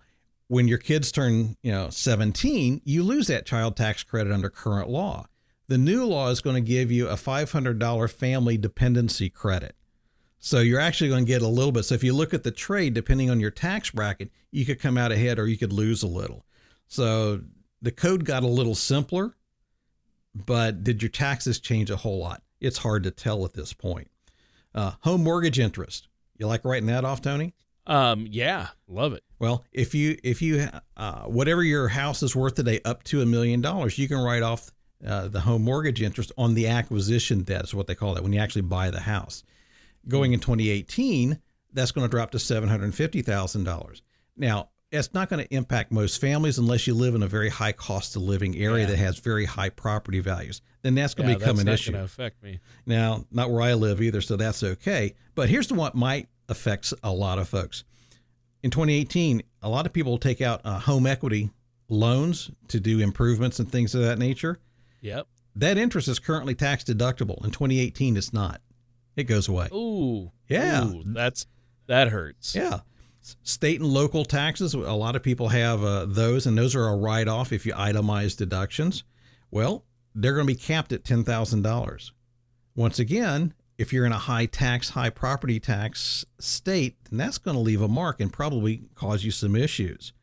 when 0.48 0.68
your 0.68 0.78
kids 0.78 1.12
turn, 1.12 1.58
you 1.62 1.72
know, 1.72 1.90
17, 1.90 2.82
you 2.86 3.04
lose 3.04 3.28
that 3.28 3.46
child 3.46 3.76
tax 3.76 4.04
credit 4.04 4.34
under 4.34 4.50
current 4.50 4.90
law. 4.90 5.28
The 5.68 5.78
new 5.78 6.06
law 6.06 6.30
is 6.30 6.42
going 6.42 6.56
to 6.56 6.62
give 6.62 6.92
you 6.92 7.08
a 7.08 7.16
$500 7.16 8.12
family 8.12 8.58
dependency 8.58 9.30
credit. 9.30 9.76
So 10.40 10.60
you're 10.60 10.80
actually 10.80 11.10
going 11.10 11.26
to 11.26 11.32
get 11.32 11.42
a 11.42 11.48
little 11.48 11.72
bit. 11.72 11.84
So 11.84 11.96
if 11.96 12.04
you 12.04 12.14
look 12.14 12.34
at 12.34 12.44
the 12.44 12.52
trade, 12.52 12.94
depending 12.94 13.30
on 13.30 13.40
your 13.40 13.52
tax 13.52 13.92
bracket, 13.92 14.32
you 14.52 14.66
could 14.66 14.80
come 14.80 14.98
out 14.98 15.12
ahead 15.12 15.38
or 15.38 15.48
you 15.48 15.58
could 15.58 15.74
lose 15.74 16.04
a 16.04 16.08
little. 16.08 16.46
So 16.88 17.42
the 17.82 17.92
code 17.92 18.26
got 18.26 18.44
a 18.44 18.48
little 18.48 18.76
simpler, 18.76 19.36
but 20.34 20.84
did 20.84 21.02
your 21.02 21.10
taxes 21.10 21.60
change 21.60 21.90
a 21.90 21.98
whole 21.98 22.20
lot? 22.20 22.42
It's 22.60 22.78
hard 22.78 23.04
to 23.04 23.12
tell 23.12 23.46
at 23.46 23.54
this 23.54 23.74
point. 23.74 24.10
Uh, 24.74 24.92
home 25.02 25.24
mortgage 25.24 25.60
interest. 25.60 26.08
You 26.38 26.48
like 26.48 26.66
writing 26.66 26.88
that 26.88 27.06
off, 27.06 27.22
Tony? 27.22 27.54
Um, 27.88 28.28
yeah, 28.30 28.68
love 28.88 29.14
it. 29.14 29.24
Well, 29.40 29.64
if 29.72 29.96
you 29.96 30.18
if 30.24 30.42
you 30.42 30.68
uh, 30.98 31.24
whatever 31.24 31.64
your 31.64 31.88
house 31.88 32.22
is 32.22 32.36
worth 32.36 32.56
today, 32.56 32.82
up 32.84 33.04
to 33.06 33.22
a 33.22 33.26
million 33.26 33.62
dollars, 33.62 33.98
you 33.98 34.08
can 34.08 34.18
write 34.18 34.44
off 34.44 34.72
uh, 35.06 35.30
the 35.30 35.40
home 35.40 35.64
mortgage 35.64 36.02
interest 36.02 36.32
on 36.38 36.54
the 36.54 36.68
acquisition 36.68 37.44
debt. 37.44 37.64
Is 37.64 37.74
what 37.74 37.88
they 37.88 37.96
call 37.96 38.14
that 38.16 38.24
when 38.24 38.34
you 38.34 38.40
actually 38.40 38.64
buy 38.64 38.92
the 38.92 39.00
house. 39.00 39.44
Going 40.08 40.34
in 40.34 40.40
2018, 40.40 41.40
that's 41.74 41.92
going 41.92 42.06
to 42.06 42.12
drop 42.12 42.32
to 42.32 42.40
seven 42.40 42.68
hundred 42.68 42.94
fifty 42.94 43.22
thousand 43.22 43.64
dollars. 43.64 44.02
Now, 44.36 44.70
it's 44.92 45.14
not 45.14 45.30
going 45.30 45.46
to 45.46 45.54
impact 45.54 45.92
most 45.92 46.22
families 46.22 46.58
unless 46.58 46.88
you 46.88 46.94
live 46.94 47.14
in 47.16 47.24
a 47.24 47.28
very 47.28 47.50
high 47.50 47.74
cost 47.74 48.16
of 48.16 48.22
living 48.22 48.56
area 48.56 48.86
Yeah. 48.86 48.92
that 48.92 48.98
has 48.98 49.20
very 49.20 49.46
high 49.46 49.70
property 49.70 50.20
values. 50.20 50.62
Then 50.82 50.96
that's 50.96 51.14
going 51.14 51.28
Yeah, 51.30 51.36
to 51.36 51.40
become 51.40 51.56
that's 51.58 51.62
an 51.62 51.66
not 51.68 51.74
issue. 51.74 51.92
going 51.92 52.02
to 52.02 52.06
affect 52.06 52.42
me. 52.42 52.60
Now, 52.86 53.26
not 53.32 53.52
where 53.52 53.62
I 53.62 53.74
live 53.74 54.02
either, 54.02 54.22
so 54.22 54.38
that's 54.38 54.64
okay. 54.64 55.14
But 55.36 55.50
here's 55.50 55.68
the 55.68 55.74
one 55.76 55.92
might 55.94 56.30
affects 56.50 56.94
a 57.04 57.12
lot 57.12 57.40
of 57.40 57.50
folks. 57.50 57.84
in 58.64 58.72
2018, 58.72 59.44
a 59.62 59.70
lot 59.70 59.86
of 59.86 59.94
people 59.94 60.18
take 60.18 60.42
out 60.42 60.62
uh, 60.66 60.80
home 60.80 61.06
equity 61.06 61.52
loans 61.90 62.50
to 62.70 62.80
do 62.80 63.00
improvements 63.00 63.60
and 63.60 63.72
things 63.72 63.94
of 63.96 64.02
that 64.02 64.18
nature. 64.20 64.58
Yep. 65.02 65.28
That 65.56 65.78
interest 65.78 66.08
is 66.08 66.20
currently 66.20 66.56
tax 66.56 66.84
deductible. 66.84 67.44
In 67.46 67.52
2018, 67.52 68.18
it's 68.18 68.34
not. 68.34 68.62
It 69.16 69.24
goes 69.24 69.48
away. 69.48 69.68
Ooh. 69.74 70.32
Yeah. 70.50 70.86
Ooh, 70.88 71.04
that's 71.06 71.46
that 71.88 72.10
hurts. 72.10 72.56
Yeah. 72.56 72.80
State 73.44 73.82
and 73.82 73.90
local 73.90 74.26
taxes, 74.26 74.74
a 74.74 74.80
lot 74.80 75.16
of 75.16 75.24
people 75.24 75.50
have 75.50 75.84
uh, 75.84 76.06
those, 76.06 76.46
and 76.46 76.58
those 76.58 76.76
are 76.76 76.88
a 76.88 76.96
write 76.96 77.28
off 77.28 77.52
if 77.52 77.66
you 77.66 77.74
itemize 77.74 78.38
deductions. 78.38 79.04
Well, 79.52 79.86
they're 80.14 80.34
going 80.34 80.48
to 80.48 80.54
be 80.54 80.60
capped 80.60 80.92
at 80.92 81.04
$10,000. 81.04 82.12
Once 82.76 83.00
again, 83.00 83.54
if 83.78 83.94
you're 83.94 84.06
in 84.06 84.12
a 84.12 84.18
high 84.18 84.46
tax, 84.46 84.92
high 84.92 85.10
property 85.10 85.60
tax 85.60 86.26
state, 86.40 86.98
then 87.10 87.18
that's 87.18 87.38
going 87.38 87.56
to 87.56 87.62
leave 87.62 87.82
a 87.82 87.88
mark 87.88 88.20
and 88.20 88.34
probably 88.34 88.84
cause 88.96 89.24
you 89.24 89.32
some 89.32 89.56
issues. 89.56 90.14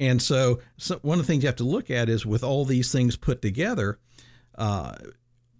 And 0.00 0.20
so, 0.20 0.60
so 0.76 0.98
one 1.02 1.20
of 1.20 1.26
the 1.26 1.32
things 1.32 1.44
you 1.44 1.48
have 1.48 1.56
to 1.56 1.64
look 1.64 1.90
at 1.90 2.08
is 2.08 2.26
with 2.26 2.42
all 2.42 2.64
these 2.64 2.90
things 2.90 3.16
put 3.16 3.40
together, 3.40 4.00
uh, 4.56 4.94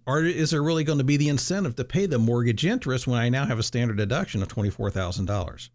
are, 0.05 0.21
is 0.21 0.51
there 0.51 0.61
really 0.61 0.83
going 0.83 0.97
to 0.97 1.03
be 1.05 1.15
the 1.15 1.29
incentive 1.29 1.75
to 1.77 1.85
pay 1.85 2.05
the 2.05 2.19
mortgage 2.19 2.65
interest 2.65 3.07
when 3.07 3.19
I 3.19 3.29
now 3.29 3.45
have 3.45 3.59
a 3.59 3.63
standard 3.63 3.97
deduction 3.97 4.41
of 4.41 4.49
$24,000? 4.49 5.69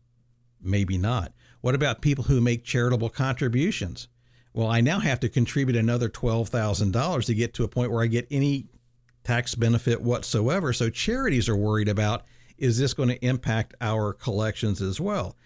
Maybe 0.63 0.99
not. 0.99 1.33
What 1.61 1.75
about 1.75 2.03
people 2.03 2.25
who 2.25 2.41
make 2.41 2.65
charitable 2.65 3.11
contributions? 3.11 4.09
Well, 4.55 4.69
I 4.69 4.81
now 4.81 5.01
have 5.01 5.21
to 5.21 5.29
contribute 5.29 5.77
another 5.77 6.09
$12,000 6.09 7.25
to 7.27 7.35
get 7.35 7.55
to 7.55 7.65
a 7.65 7.69
point 7.69 7.93
where 7.93 8.03
I 8.03 8.07
get 8.07 8.27
any 8.31 8.67
tax 9.25 9.55
benefit 9.55 10.01
whatsoever. 10.01 10.73
So 10.73 10.91
charities 10.91 11.49
are 11.49 11.57
worried 11.57 11.89
about 11.89 12.25
is 12.57 12.79
this 12.79 12.95
going 12.95 13.09
to 13.09 13.25
impact 13.25 13.75
our 13.81 14.13
collections 14.13 14.83
as 14.83 15.01
well? 15.01 15.37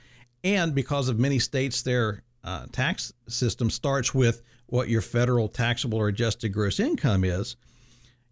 And 0.45 0.75
because 0.75 1.09
of 1.09 1.19
many 1.19 1.39
states, 1.39 1.83
their 1.83 2.23
uh, 2.43 2.67
tax 2.73 3.13
system 3.29 3.71
starts 3.71 4.15
with 4.15 4.43
what 4.67 4.89
your 4.89 5.03
federal 5.03 5.49
taxable 5.49 5.99
or 5.99 6.09
adjusted 6.09 6.51
gross 6.51 6.81
income 6.81 7.25
is. 7.25 7.57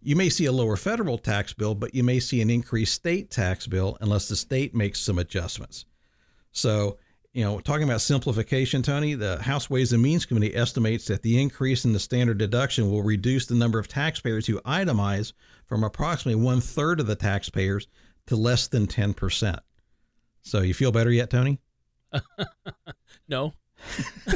You 0.01 0.15
may 0.15 0.29
see 0.29 0.45
a 0.45 0.51
lower 0.51 0.77
federal 0.77 1.19
tax 1.19 1.53
bill, 1.53 1.75
but 1.75 1.93
you 1.93 2.03
may 2.03 2.19
see 2.19 2.41
an 2.41 2.49
increased 2.49 2.95
state 2.95 3.29
tax 3.29 3.67
bill 3.67 3.97
unless 4.01 4.27
the 4.27 4.35
state 4.35 4.73
makes 4.73 4.99
some 4.99 5.19
adjustments. 5.19 5.85
So, 6.51 6.97
you 7.33 7.43
know, 7.43 7.59
talking 7.59 7.83
about 7.83 8.01
simplification, 8.01 8.81
Tony, 8.81 9.13
the 9.13 9.41
House 9.41 9.69
Ways 9.69 9.93
and 9.93 10.03
Means 10.03 10.25
Committee 10.25 10.55
estimates 10.55 11.05
that 11.05 11.21
the 11.21 11.41
increase 11.41 11.85
in 11.85 11.93
the 11.93 11.99
standard 11.99 12.37
deduction 12.37 12.91
will 12.91 13.03
reduce 13.03 13.45
the 13.45 13.55
number 13.55 13.79
of 13.79 13.87
taxpayers 13.87 14.47
who 14.47 14.59
itemize 14.61 15.33
from 15.65 15.83
approximately 15.83 16.41
one 16.41 16.61
third 16.61 16.99
of 16.99 17.07
the 17.07 17.15
taxpayers 17.15 17.87
to 18.27 18.35
less 18.35 18.67
than 18.67 18.87
10%. 18.87 19.59
So, 20.41 20.61
you 20.61 20.73
feel 20.73 20.91
better 20.91 21.11
yet, 21.11 21.29
Tony? 21.29 21.59
no. 23.27 23.53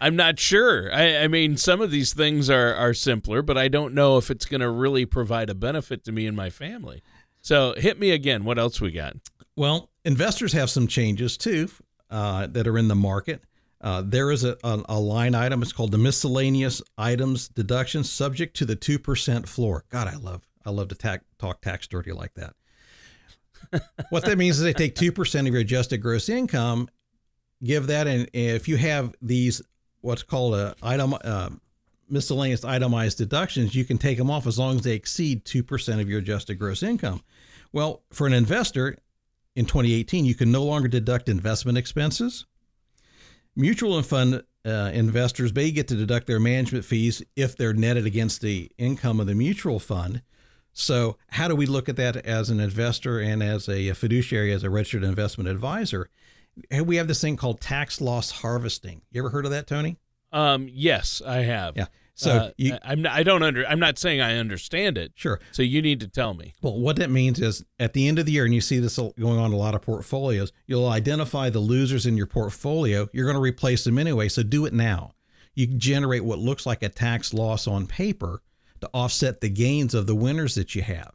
I'm 0.00 0.16
not 0.16 0.38
sure. 0.38 0.92
I, 0.92 1.18
I, 1.18 1.28
mean, 1.28 1.56
some 1.56 1.80
of 1.80 1.90
these 1.90 2.12
things 2.12 2.50
are, 2.50 2.74
are 2.74 2.92
simpler, 2.94 3.42
but 3.42 3.56
I 3.56 3.68
don't 3.68 3.94
know 3.94 4.18
if 4.18 4.30
it's 4.30 4.44
going 4.44 4.60
to 4.60 4.70
really 4.70 5.06
provide 5.06 5.48
a 5.50 5.54
benefit 5.54 6.04
to 6.04 6.12
me 6.12 6.26
and 6.26 6.36
my 6.36 6.50
family. 6.50 7.02
So 7.40 7.74
hit 7.76 7.98
me 7.98 8.10
again. 8.10 8.44
What 8.44 8.58
else 8.58 8.80
we 8.80 8.92
got? 8.92 9.16
Well, 9.56 9.90
investors 10.04 10.52
have 10.52 10.70
some 10.70 10.86
changes 10.86 11.36
too 11.36 11.68
uh, 12.10 12.46
that 12.48 12.66
are 12.66 12.78
in 12.78 12.88
the 12.88 12.94
market. 12.94 13.42
Uh, 13.80 14.02
there 14.04 14.30
is 14.30 14.44
a, 14.44 14.56
a, 14.62 14.82
a, 14.90 15.00
line 15.00 15.34
item. 15.34 15.60
It's 15.60 15.72
called 15.72 15.90
the 15.90 15.98
miscellaneous 15.98 16.80
items 16.96 17.48
deduction, 17.48 18.04
subject 18.04 18.56
to 18.58 18.64
the 18.64 18.76
two 18.76 18.98
percent 18.98 19.48
floor. 19.48 19.84
God, 19.88 20.06
I 20.06 20.14
love 20.14 20.46
I 20.64 20.70
love 20.70 20.88
to 20.88 21.20
talk 21.38 21.60
tax 21.60 21.88
dirty 21.88 22.12
like 22.12 22.32
that. 22.34 22.54
what 24.10 24.24
that 24.24 24.38
means 24.38 24.58
is 24.58 24.62
they 24.62 24.72
take 24.72 24.94
two 24.94 25.10
percent 25.10 25.48
of 25.48 25.52
your 25.52 25.62
adjusted 25.62 25.98
gross 25.98 26.28
income, 26.28 26.88
give 27.64 27.88
that, 27.88 28.06
and 28.06 28.30
if 28.32 28.68
you 28.68 28.76
have 28.76 29.14
these 29.20 29.60
what's 30.00 30.22
called 30.22 30.54
a 30.54 30.76
item 30.80 31.16
uh, 31.24 31.50
miscellaneous 32.08 32.64
itemized 32.64 33.18
deductions, 33.18 33.74
you 33.74 33.84
can 33.84 33.98
take 33.98 34.16
them 34.16 34.30
off 34.30 34.46
as 34.46 34.60
long 34.60 34.76
as 34.76 34.82
they 34.82 34.94
exceed 34.94 35.44
two 35.44 35.64
percent 35.64 36.00
of 36.00 36.08
your 36.08 36.20
adjusted 36.20 36.54
gross 36.54 36.84
income. 36.84 37.20
Well, 37.72 38.02
for 38.12 38.28
an 38.28 38.32
investor, 38.32 38.96
in 39.54 39.66
2018, 39.66 40.24
you 40.24 40.34
can 40.34 40.50
no 40.50 40.64
longer 40.64 40.88
deduct 40.88 41.28
investment 41.28 41.78
expenses. 41.78 42.46
Mutual 43.54 44.00
fund 44.02 44.42
uh, 44.64 44.90
investors 44.94 45.54
may 45.54 45.70
get 45.70 45.88
to 45.88 45.94
deduct 45.94 46.26
their 46.26 46.40
management 46.40 46.84
fees 46.84 47.22
if 47.36 47.56
they're 47.56 47.74
netted 47.74 48.06
against 48.06 48.40
the 48.40 48.70
income 48.78 49.20
of 49.20 49.26
the 49.26 49.34
mutual 49.34 49.78
fund. 49.78 50.22
So, 50.72 51.18
how 51.28 51.48
do 51.48 51.56
we 51.56 51.66
look 51.66 51.88
at 51.88 51.96
that 51.96 52.16
as 52.16 52.48
an 52.48 52.58
investor 52.58 53.18
and 53.20 53.42
as 53.42 53.68
a 53.68 53.92
fiduciary, 53.92 54.52
as 54.52 54.64
a 54.64 54.70
registered 54.70 55.04
investment 55.04 55.50
advisor? 55.50 56.08
We 56.70 56.96
have 56.96 57.08
this 57.08 57.20
thing 57.20 57.36
called 57.36 57.60
tax 57.60 58.00
loss 58.00 58.30
harvesting. 58.30 59.02
You 59.10 59.20
ever 59.20 59.30
heard 59.30 59.44
of 59.44 59.50
that, 59.50 59.66
Tony? 59.66 59.98
Um, 60.32 60.68
yes, 60.70 61.20
I 61.26 61.38
have. 61.38 61.76
Yeah. 61.76 61.86
So 62.14 62.30
uh, 62.30 62.50
you, 62.56 62.76
I'm 62.84 63.02
not, 63.02 63.12
I 63.12 63.22
don't 63.22 63.42
under 63.42 63.66
I'm 63.66 63.78
not 63.78 63.98
saying 63.98 64.20
I 64.20 64.36
understand 64.36 64.98
it. 64.98 65.12
Sure. 65.14 65.40
So 65.50 65.62
you 65.62 65.80
need 65.80 66.00
to 66.00 66.08
tell 66.08 66.34
me. 66.34 66.52
Well, 66.60 66.78
what 66.78 66.96
that 66.96 67.10
means 67.10 67.40
is 67.40 67.64
at 67.80 67.94
the 67.94 68.06
end 68.06 68.18
of 68.18 68.26
the 68.26 68.32
year, 68.32 68.44
and 68.44 68.54
you 68.54 68.60
see 68.60 68.78
this 68.78 68.98
going 68.98 69.38
on 69.38 69.46
in 69.46 69.52
a 69.52 69.56
lot 69.56 69.74
of 69.74 69.82
portfolios, 69.82 70.52
you'll 70.66 70.88
identify 70.88 71.48
the 71.48 71.60
losers 71.60 72.04
in 72.04 72.16
your 72.16 72.26
portfolio. 72.26 73.08
You're 73.12 73.24
going 73.24 73.36
to 73.36 73.40
replace 73.40 73.84
them 73.84 73.98
anyway, 73.98 74.28
so 74.28 74.42
do 74.42 74.66
it 74.66 74.72
now. 74.72 75.12
You 75.54 75.66
generate 75.66 76.24
what 76.24 76.38
looks 76.38 76.66
like 76.66 76.82
a 76.82 76.88
tax 76.88 77.32
loss 77.34 77.66
on 77.66 77.86
paper 77.86 78.42
to 78.80 78.90
offset 78.92 79.40
the 79.40 79.48
gains 79.48 79.94
of 79.94 80.06
the 80.06 80.14
winners 80.14 80.54
that 80.54 80.74
you 80.74 80.82
have. 80.82 81.12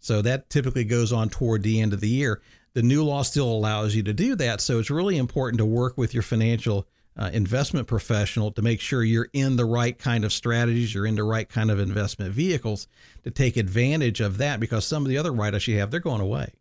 So 0.00 0.22
that 0.22 0.50
typically 0.50 0.84
goes 0.84 1.12
on 1.12 1.30
toward 1.30 1.62
the 1.62 1.80
end 1.80 1.92
of 1.92 2.00
the 2.00 2.08
year. 2.08 2.42
The 2.74 2.82
new 2.82 3.02
law 3.02 3.22
still 3.22 3.50
allows 3.50 3.94
you 3.94 4.02
to 4.02 4.12
do 4.12 4.34
that, 4.36 4.60
so 4.60 4.78
it's 4.78 4.90
really 4.90 5.16
important 5.16 5.58
to 5.58 5.64
work 5.64 5.96
with 5.96 6.12
your 6.12 6.22
financial 6.22 6.86
uh, 7.18 7.30
investment 7.32 7.86
professional 7.86 8.50
to 8.52 8.62
make 8.62 8.80
sure 8.80 9.02
you're 9.02 9.30
in 9.32 9.56
the 9.56 9.64
right 9.64 9.98
kind 9.98 10.24
of 10.24 10.32
strategies, 10.32 10.94
you're 10.94 11.06
in 11.06 11.14
the 11.14 11.24
right 11.24 11.48
kind 11.48 11.70
of 11.70 11.80
investment 11.80 12.32
vehicles 12.32 12.88
to 13.24 13.30
take 13.30 13.56
advantage 13.56 14.20
of 14.20 14.38
that 14.38 14.60
because 14.60 14.84
some 14.84 15.02
of 15.02 15.08
the 15.08 15.16
other 15.16 15.32
write 15.32 15.54
offs 15.54 15.66
you 15.66 15.78
have, 15.78 15.90
they're 15.90 16.00
going 16.00 16.20
away. 16.20 16.52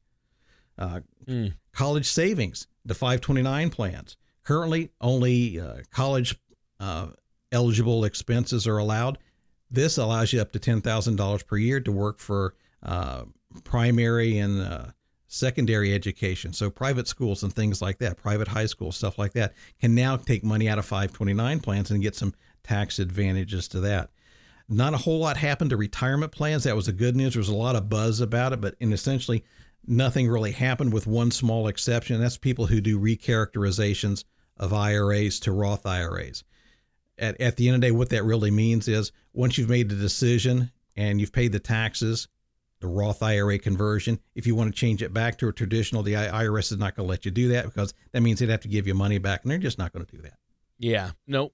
Uh, 0.78 1.02
mm. 1.28 1.54
College 1.74 2.06
savings, 2.06 2.68
the 2.86 2.94
529 2.94 3.70
plans. 3.70 4.18
Currently, 4.44 4.92
only 5.02 5.60
uh, 5.60 5.78
college 5.92 6.38
uh, 6.80 7.08
eligible 7.52 8.06
expenses 8.06 8.68
are 8.68 8.78
allowed. 8.78 9.18
This 9.70 9.98
allows 9.98 10.32
you 10.32 10.40
up 10.40 10.52
to 10.54 10.60
$10,000 10.60 11.48
per 11.48 11.58
year 11.58 11.80
to 11.82 11.92
work 11.92 12.20
for 12.20 12.54
uh, 12.84 13.24
primary 13.64 14.38
and 14.38 14.62
uh, 14.62 14.86
secondary 15.36 15.94
education. 15.94 16.54
So 16.54 16.70
private 16.70 17.08
schools 17.08 17.44
and 17.44 17.54
things 17.54 17.82
like 17.82 18.00
that, 18.00 18.18
private 18.18 18.48
high 18.48 18.66
schools, 18.66 18.96
stuff 18.96 19.20
like 19.20 19.34
that, 19.34 19.54
can 19.80 19.94
now 19.94 20.16
take 20.16 20.44
money 20.44 20.70
out 20.70 20.80
of 20.80 20.86
529 20.86 21.60
plans 21.60 21.92
and 21.92 22.02
get 22.02 22.16
some 22.16 22.34
tax 22.64 23.00
advantages 23.00 23.68
to 23.70 23.80
that. 23.82 24.10
Not 24.68 24.94
a 24.94 24.98
whole 24.98 25.20
lot 25.20 25.38
happened 25.38 25.70
to 25.70 25.78
retirement 25.78 26.32
plans. 26.32 26.64
That 26.64 26.76
was 26.76 26.88
the 26.88 26.94
good 26.94 27.16
news. 27.16 27.34
There 27.34 27.40
was 27.40 27.50
a 27.50 27.56
lot 27.56 27.76
of 27.76 27.90
buzz 27.90 28.20
about 28.20 28.54
it, 28.54 28.62
but 28.62 28.76
in 28.80 28.94
essentially 28.94 29.44
nothing 29.86 30.28
really 30.28 30.52
happened 30.52 30.94
with 30.94 31.06
one 31.06 31.30
small 31.30 31.68
exception. 31.68 32.20
That's 32.20 32.38
people 32.38 32.66
who 32.66 32.82
do 32.82 33.00
recharacterizations 33.00 34.24
of 34.58 34.74
IRAs 34.74 35.40
to 35.42 35.52
Roth 35.52 35.86
IRAs. 35.86 36.44
At, 37.20 37.40
at 37.40 37.58
the 37.58 37.68
end 37.68 37.76
of 37.76 37.82
the 37.82 37.88
day, 37.88 37.92
what 37.92 38.10
that 38.10 38.24
really 38.24 38.52
means 38.52 38.88
is 38.88 39.12
once 39.34 39.58
you've 39.58 39.70
made 39.70 39.90
the 39.90 39.96
decision 39.96 40.72
and 40.96 41.20
you've 41.20 41.32
paid 41.32 41.52
the 41.52 41.60
taxes 41.60 42.28
the 42.80 42.88
Roth 42.88 43.24
IRA 43.24 43.58
conversion. 43.60 44.20
If 44.36 44.46
you 44.46 44.56
want 44.56 44.74
to 44.74 44.80
change 44.80 45.02
it 45.02 45.14
back 45.14 45.38
to 45.40 45.48
a 45.48 45.54
traditional, 45.54 46.04
the 46.04 46.14
IRS 46.14 46.72
is 46.72 46.78
not 46.78 46.96
going 46.96 47.08
to 47.08 47.10
let 47.10 47.26
you 47.26 47.32
do 47.32 47.50
that 47.50 47.66
because 47.66 47.94
that 48.12 48.22
means 48.22 48.40
they'd 48.40 48.50
have 48.50 48.62
to 48.62 48.68
give 48.68 48.88
you 48.88 48.94
money 48.94 49.18
back, 49.18 49.44
and 49.44 49.52
they're 49.52 49.58
just 49.58 49.78
not 49.78 49.94
going 49.94 50.06
to 50.06 50.16
do 50.16 50.22
that. 50.24 50.34
Yeah, 50.78 51.12
nope. 51.26 51.54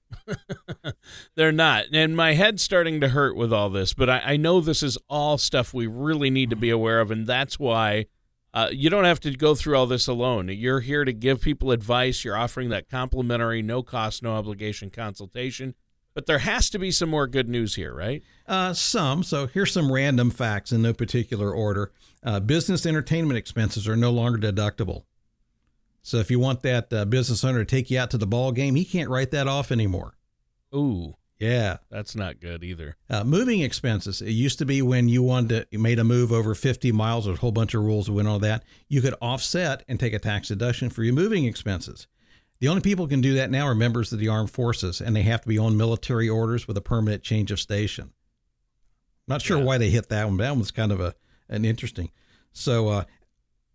They're 1.36 1.52
not. 1.52 1.84
And 1.92 2.16
my 2.16 2.34
head's 2.34 2.62
starting 2.62 3.00
to 3.00 3.08
hurt 3.08 3.36
with 3.36 3.52
all 3.52 3.70
this, 3.70 3.94
but 3.94 4.10
I, 4.10 4.18
I, 4.24 4.36
know 4.36 4.60
this 4.60 4.82
is 4.82 4.98
all 5.08 5.38
stuff 5.38 5.72
we 5.72 5.86
really 5.86 6.28
need 6.28 6.50
to 6.50 6.56
be 6.56 6.70
aware 6.70 7.00
of, 7.00 7.12
and 7.12 7.24
that's 7.24 7.56
why 7.56 8.06
uh, 8.52 8.68
you 8.72 8.90
don't 8.90 9.04
have 9.04 9.20
to 9.20 9.30
go 9.30 9.54
through 9.54 9.76
all 9.76 9.86
this 9.86 10.08
alone. 10.08 10.48
You're 10.48 10.80
here 10.80 11.04
to 11.04 11.12
give 11.12 11.40
people 11.40 11.70
advice. 11.70 12.24
You're 12.24 12.36
offering 12.36 12.70
that 12.70 12.90
complimentary, 12.90 13.62
no 13.62 13.82
cost, 13.82 14.24
no 14.24 14.34
obligation 14.34 14.90
consultation. 14.90 15.74
But 16.14 16.26
there 16.26 16.40
has 16.40 16.68
to 16.70 16.78
be 16.78 16.90
some 16.90 17.08
more 17.08 17.26
good 17.26 17.48
news 17.48 17.74
here, 17.74 17.94
right? 17.94 18.22
Uh, 18.46 18.74
some. 18.74 19.22
So 19.22 19.46
here's 19.46 19.72
some 19.72 19.90
random 19.90 20.30
facts 20.30 20.72
in 20.72 20.82
no 20.82 20.92
particular 20.92 21.52
order. 21.52 21.92
Uh, 22.22 22.40
business 22.40 22.84
entertainment 22.84 23.38
expenses 23.38 23.88
are 23.88 23.96
no 23.96 24.10
longer 24.10 24.38
deductible. 24.38 25.04
So 26.02 26.18
if 26.18 26.30
you 26.30 26.38
want 26.38 26.62
that 26.62 26.92
uh, 26.92 27.04
business 27.04 27.44
owner 27.44 27.60
to 27.60 27.64
take 27.64 27.90
you 27.90 27.98
out 27.98 28.10
to 28.10 28.18
the 28.18 28.26
ball 28.26 28.52
game, 28.52 28.74
he 28.74 28.84
can't 28.84 29.08
write 29.08 29.30
that 29.30 29.48
off 29.48 29.72
anymore. 29.72 30.14
Ooh. 30.74 31.16
Yeah. 31.38 31.78
That's 31.90 32.14
not 32.14 32.40
good 32.40 32.62
either. 32.62 32.96
Uh, 33.10 33.24
moving 33.24 33.62
expenses. 33.62 34.22
It 34.22 34.30
used 34.30 34.58
to 34.58 34.64
be 34.64 34.80
when 34.80 35.08
you 35.08 35.22
wanted 35.22 35.48
to 35.48 35.66
you 35.70 35.78
made 35.78 35.98
a 35.98 36.04
move 36.04 36.30
over 36.30 36.54
50 36.54 36.92
miles, 36.92 37.24
there's 37.24 37.38
a 37.38 37.40
whole 37.40 37.52
bunch 37.52 37.74
of 37.74 37.82
rules 37.82 38.06
that 38.06 38.12
went 38.12 38.28
on 38.28 38.40
that. 38.42 38.64
You 38.88 39.00
could 39.00 39.14
offset 39.20 39.82
and 39.88 39.98
take 39.98 40.12
a 40.12 40.20
tax 40.20 40.48
deduction 40.48 40.88
for 40.90 41.02
your 41.02 41.14
moving 41.14 41.44
expenses. 41.44 42.06
The 42.62 42.68
only 42.68 42.80
people 42.80 43.06
who 43.06 43.10
can 43.10 43.20
do 43.20 43.34
that 43.34 43.50
now 43.50 43.66
are 43.66 43.74
members 43.74 44.12
of 44.12 44.20
the 44.20 44.28
armed 44.28 44.52
forces, 44.52 45.00
and 45.00 45.16
they 45.16 45.22
have 45.22 45.40
to 45.40 45.48
be 45.48 45.58
on 45.58 45.76
military 45.76 46.28
orders 46.28 46.68
with 46.68 46.76
a 46.76 46.80
permanent 46.80 47.24
change 47.24 47.50
of 47.50 47.58
station. 47.58 48.12
Not 49.26 49.42
sure 49.42 49.58
yeah. 49.58 49.64
why 49.64 49.78
they 49.78 49.90
hit 49.90 50.08
that 50.10 50.26
one. 50.26 50.36
But 50.36 50.44
that 50.44 50.54
one's 50.54 50.70
kind 50.70 50.92
of 50.92 51.00
a 51.00 51.16
an 51.48 51.64
interesting. 51.64 52.12
So 52.52 52.86
uh, 52.86 53.04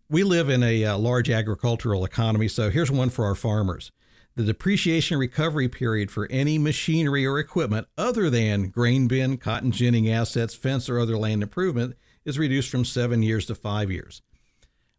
we 0.09 0.23
live 0.23 0.47
in 0.47 0.63
a 0.63 0.85
uh, 0.85 0.97
large 0.97 1.29
agricultural 1.29 2.05
economy, 2.05 2.47
so 2.47 2.69
here's 2.69 2.89
one 2.89 3.09
for 3.09 3.25
our 3.25 3.35
farmers. 3.35 3.91
The 4.35 4.43
depreciation 4.43 5.17
recovery 5.17 5.67
period 5.67 6.09
for 6.09 6.25
any 6.31 6.57
machinery 6.57 7.25
or 7.25 7.39
equipment 7.39 7.87
other 7.97 8.29
than 8.29 8.69
grain 8.69 9.09
bin, 9.09 9.35
cotton 9.35 9.71
ginning 9.71 10.09
assets, 10.09 10.53
fence, 10.53 10.87
or 10.87 10.97
other 10.97 11.17
land 11.17 11.43
improvement 11.43 11.97
is 12.23 12.39
reduced 12.39 12.69
from 12.69 12.85
seven 12.85 13.21
years 13.21 13.47
to 13.47 13.55
five 13.55 13.91
years. 13.91 14.21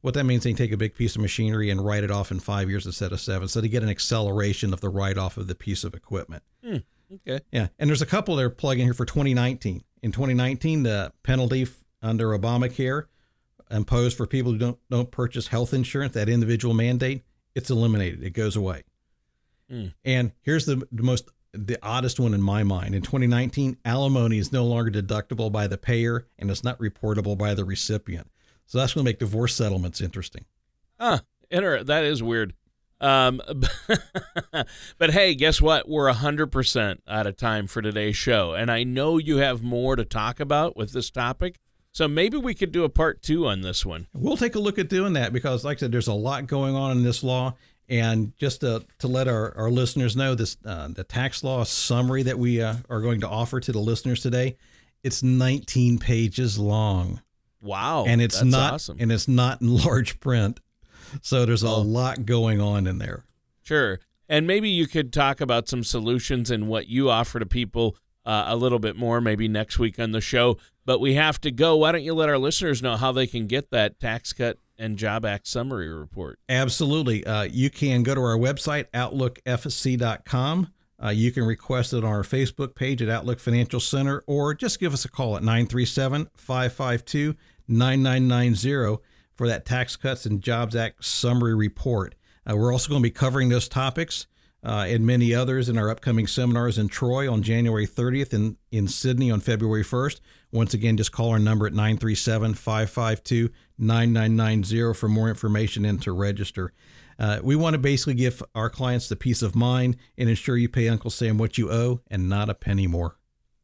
What 0.01 0.15
that 0.15 0.25
means, 0.25 0.45
they 0.45 0.51
can 0.51 0.57
take 0.57 0.73
a 0.73 0.77
big 0.77 0.95
piece 0.95 1.17
of 1.17 1.23
machinery 1.23 1.71
and 1.71 1.85
write 1.85 2.05
it 2.05 2.11
off 2.11 2.31
in 2.31 2.39
five 2.39 2.71
years 2.71 2.87
instead 2.87 3.13
of 3.13 3.21
seven. 3.21 3.49
So 3.49 3.61
they 3.61 3.69
get 3.69 3.83
an 3.83 3.89
acceleration 3.89 4.73
of 4.73 4.81
the 4.81 4.89
write 4.89 5.19
off 5.19 5.37
of 5.37 5.49
the 5.49 5.57
piece 5.57 5.83
of 5.83 5.95
equipment. 5.95 6.43
Hmm, 6.65 6.77
okay. 7.13 7.41
Yeah. 7.51 7.69
And 7.79 7.91
there's 7.91 8.03
a 8.03 8.07
couple 8.07 8.37
that 8.37 8.45
are 8.45 8.51
plugging 8.51 8.85
here 8.85 8.95
for 8.95 9.05
2019. 9.05 9.83
In 10.03 10.13
2019, 10.13 10.85
the 10.85 11.13
penalty 11.25 11.67
under 12.01 12.29
Obamacare 12.29 13.07
imposed 13.71 14.17
for 14.17 14.27
people 14.27 14.53
who 14.53 14.59
don't, 14.59 14.79
don't 14.89 15.11
purchase 15.11 15.49
health 15.49 15.75
insurance, 15.75 16.15
that 16.15 16.29
individual 16.29 16.75
mandate, 16.75 17.25
it's 17.55 17.71
eliminated. 17.71 18.23
It 18.23 18.31
goes 18.31 18.57
away. 18.57 18.85
Mm. 19.71 19.95
And 20.05 20.33
here's 20.43 20.67
the, 20.67 20.87
the 20.93 21.03
most 21.03 21.29
the 21.53 21.79
oddest 21.83 22.21
one 22.21 22.35
in 22.35 22.43
my 22.43 22.63
mind. 22.63 22.95
In 22.95 23.03
2019, 23.03 23.79
alimony 23.85 24.39
is 24.39 24.53
no 24.53 24.65
longer 24.65 24.91
deductible 24.91 25.51
by 25.51 25.67
the 25.67 25.79
payer 25.79 26.27
and 26.39 26.51
it's 26.51 26.63
not 26.63 26.79
reportable 26.79 27.37
by 27.37 27.55
the 27.55 27.65
recipient. 27.65 28.31
So 28.69 28.79
that's 28.79 28.95
going 28.95 29.05
to 29.05 29.09
make 29.09 29.19
divorce 29.19 29.55
settlements 29.55 30.01
interesting. 30.01 30.45
Huh. 31.01 31.21
Inter- 31.51 31.83
that 31.85 32.05
is 32.05 32.23
weird. 32.23 32.55
Um, 33.01 33.41
but 34.99 35.11
hey, 35.11 35.35
guess 35.35 35.61
what? 35.61 35.89
We're 35.89 36.13
100% 36.13 36.99
out 37.09 37.27
of 37.27 37.37
time 37.37 37.67
for 37.67 37.81
today's 37.81 38.17
show. 38.17 38.53
And 38.53 38.71
I 38.71 38.85
know 38.85 39.17
you 39.17 39.39
have 39.39 39.63
more 39.63 39.97
to 39.97 40.05
talk 40.05 40.39
about 40.39 40.77
with 40.77 40.93
this 40.93 41.11
topic. 41.11 41.59
So 41.93 42.07
maybe 42.07 42.37
we 42.37 42.55
could 42.55 42.71
do 42.71 42.85
a 42.85 42.91
part 42.91 43.23
two 43.23 43.47
on 43.47 43.63
this 43.63 43.87
one. 43.87 44.07
We'll 44.13 44.37
take 44.37 44.55
a 44.55 44.61
look 44.61 44.79
at 44.79 44.91
doing 44.91 45.15
that 45.15 45.33
because, 45.33 45.65
like 45.65 45.79
I 45.79 45.81
said, 45.81 45.93
there's 45.93 46.07
a 46.07 46.13
lot 46.13 46.47
going 46.47 46.77
on 46.77 46.93
in 46.93 47.03
this 47.03 47.25
law. 47.25 47.55
And 47.89 48.37
just 48.37 48.61
to, 48.61 48.85
to 48.99 49.09
let 49.09 49.29
our, 49.29 49.57
our 49.57 49.71
listeners 49.71 50.15
know, 50.15 50.35
this 50.35 50.59
uh, 50.67 50.89
the 50.89 51.05
tax 51.05 51.43
law 51.43 51.65
summary 51.65 52.23
that 52.25 52.39
we 52.39 52.61
uh, 52.61 52.77
are 52.91 53.01
going 53.01 53.21
to 53.23 53.29
offer 53.29 53.61
to 53.61 53.73
the 53.73 53.79
listeners 53.79 54.21
today, 54.21 54.59
it's 55.03 55.23
19 55.23 55.99
pages 55.99 56.59
long. 56.59 57.23
Wow, 57.61 58.05
and 58.07 58.21
it's 58.21 58.43
not 58.43 58.75
awesome. 58.75 58.99
and 59.01 59.11
it's 59.11 59.29
not 59.29 59.61
in 59.61 59.75
large 59.85 60.21
print, 60.21 60.61
so 61.23 61.45
there's 61.45 61.63
a 61.63 61.71
lot 61.71 62.25
going 62.27 62.61
on 62.61 62.87
in 62.87 62.99
there. 62.99 63.25
Sure, 63.63 64.01
and 64.29 64.47
maybe 64.47 64.69
you 64.69 64.87
could 64.87 65.13
talk 65.13 65.41
about 65.41 65.69
some 65.69 65.83
solutions 65.85 66.51
and 66.51 66.69
what 66.69 66.87
you 66.89 67.11
offer 67.11 67.39
to 67.39 67.47
people 67.47 67.97
uh, 68.25 68.45
a 68.49 68.57
little 68.57 68.79
bit 68.79 68.95
more, 68.97 69.21
maybe 69.21 69.49
next 69.49 69.79
week 69.79 69.99
on 69.99 70.13
the 70.13 70.21
show. 70.21 70.59
But 70.85 71.01
we 71.01 71.15
have 71.15 71.41
to 71.43 71.51
go. 71.51 71.77
Why 71.77 71.93
don't 71.93 72.03
you 72.03 72.15
let 72.15 72.29
our 72.29 72.39
listeners 72.39 72.83
know 72.83 72.97
how 72.97 73.13
they 73.13 73.27
can 73.27 73.47
get 73.47 73.71
that 73.71 73.99
tax 74.01 74.33
cut 74.33 74.59
and 74.79 74.97
Job 74.97 75.25
Act 75.25 75.47
summary 75.47 75.93
report? 75.93 76.39
Absolutely. 76.49 77.27
Uh, 77.27 77.43
you 77.43 77.69
can 77.71 78.03
go 78.03 78.15
to 78.15 78.21
our 78.21 78.37
website, 78.39 78.87
outlookfc.com. 78.93 80.73
Uh, 81.03 81.11
you 81.11 81.31
can 81.31 81.45
request 81.45 81.93
it 81.93 82.05
on 82.05 82.11
our 82.11 82.23
Facebook 82.23 82.75
page 82.75 83.01
at 83.01 83.09
Outlook 83.09 83.39
Financial 83.39 83.81
Center 83.81 84.25
or 84.27 84.53
just 84.55 84.81
give 84.81 84.93
us 84.93 85.05
a 85.05 85.09
call 85.09 85.37
at 85.37 85.43
937 85.43 86.29
552 86.35 87.37
9990 87.69 89.03
for 89.37 89.47
that 89.47 89.65
Tax 89.65 89.95
Cuts 89.97 90.27
and 90.27 90.43
Jobs 90.43 90.75
Act 90.75 91.05
summary 91.05 91.55
report. 91.55 92.15
Uh, 92.49 92.57
we're 92.57 92.73
also 92.73 92.89
going 92.89 93.03
to 93.03 93.07
be 93.07 93.13
covering 93.13 93.49
those 93.49 93.69
topics 93.69 94.27
uh, 94.65 94.87
and 94.89 95.07
many 95.07 95.33
others 95.33 95.69
in 95.69 95.79
our 95.79 95.89
upcoming 95.89 96.27
seminars 96.27 96.79
in 96.79 96.89
Troy 96.89 97.31
on 97.33 97.43
January 97.43 97.87
30th 97.87 98.33
and 98.33 98.57
in 98.73 98.89
Sidney 98.89 99.31
on 99.31 99.41
February 99.41 99.85
1st. 99.85 100.21
Once 100.51 100.75
again, 100.75 100.97
just 100.97 101.13
call 101.13 101.31
our 101.31 101.39
number 101.39 101.67
at 101.67 101.73
937 101.73 102.55
552 102.55 103.51
9990 103.79 104.95
for 104.95 105.09
more 105.09 105.29
information 105.29 105.85
and 105.85 106.03
to 106.03 106.11
register. 106.11 106.73
Uh, 107.19 107.41
we 107.43 107.57
want 107.57 107.75
to 107.75 107.79
basically 107.79 108.15
give 108.15 108.43
our 108.55 108.71
clients 108.71 109.09
the 109.09 109.17
peace 109.17 109.43
of 109.43 109.57
mind 109.57 109.97
and 110.17 110.29
ensure 110.29 110.57
you 110.57 110.69
pay 110.69 110.89
Uncle 110.89 111.11
Sam 111.11 111.39
what 111.39 111.59
you 111.59 111.71
owe 111.71 112.01
and 112.11 112.29
not 112.29 112.49
a 112.49 112.55
penny 112.55 112.87
more. 112.87 113.17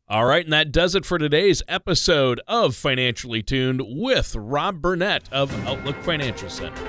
All 0.07 0.27
right, 0.27 0.45
and 0.45 0.53
that 0.53 0.71
does 0.71 0.95
it 0.95 1.07
for 1.07 1.17
today's 1.17 1.63
episode 1.67 2.39
of 2.47 2.77
Financially 2.77 3.43
Tuned 3.43 3.81
with 3.87 4.37
Rob 4.37 4.83
Burnett 4.83 5.33
of 5.33 5.51
Outlook 5.67 5.97
Financial 6.03 6.51
Center. 6.51 6.85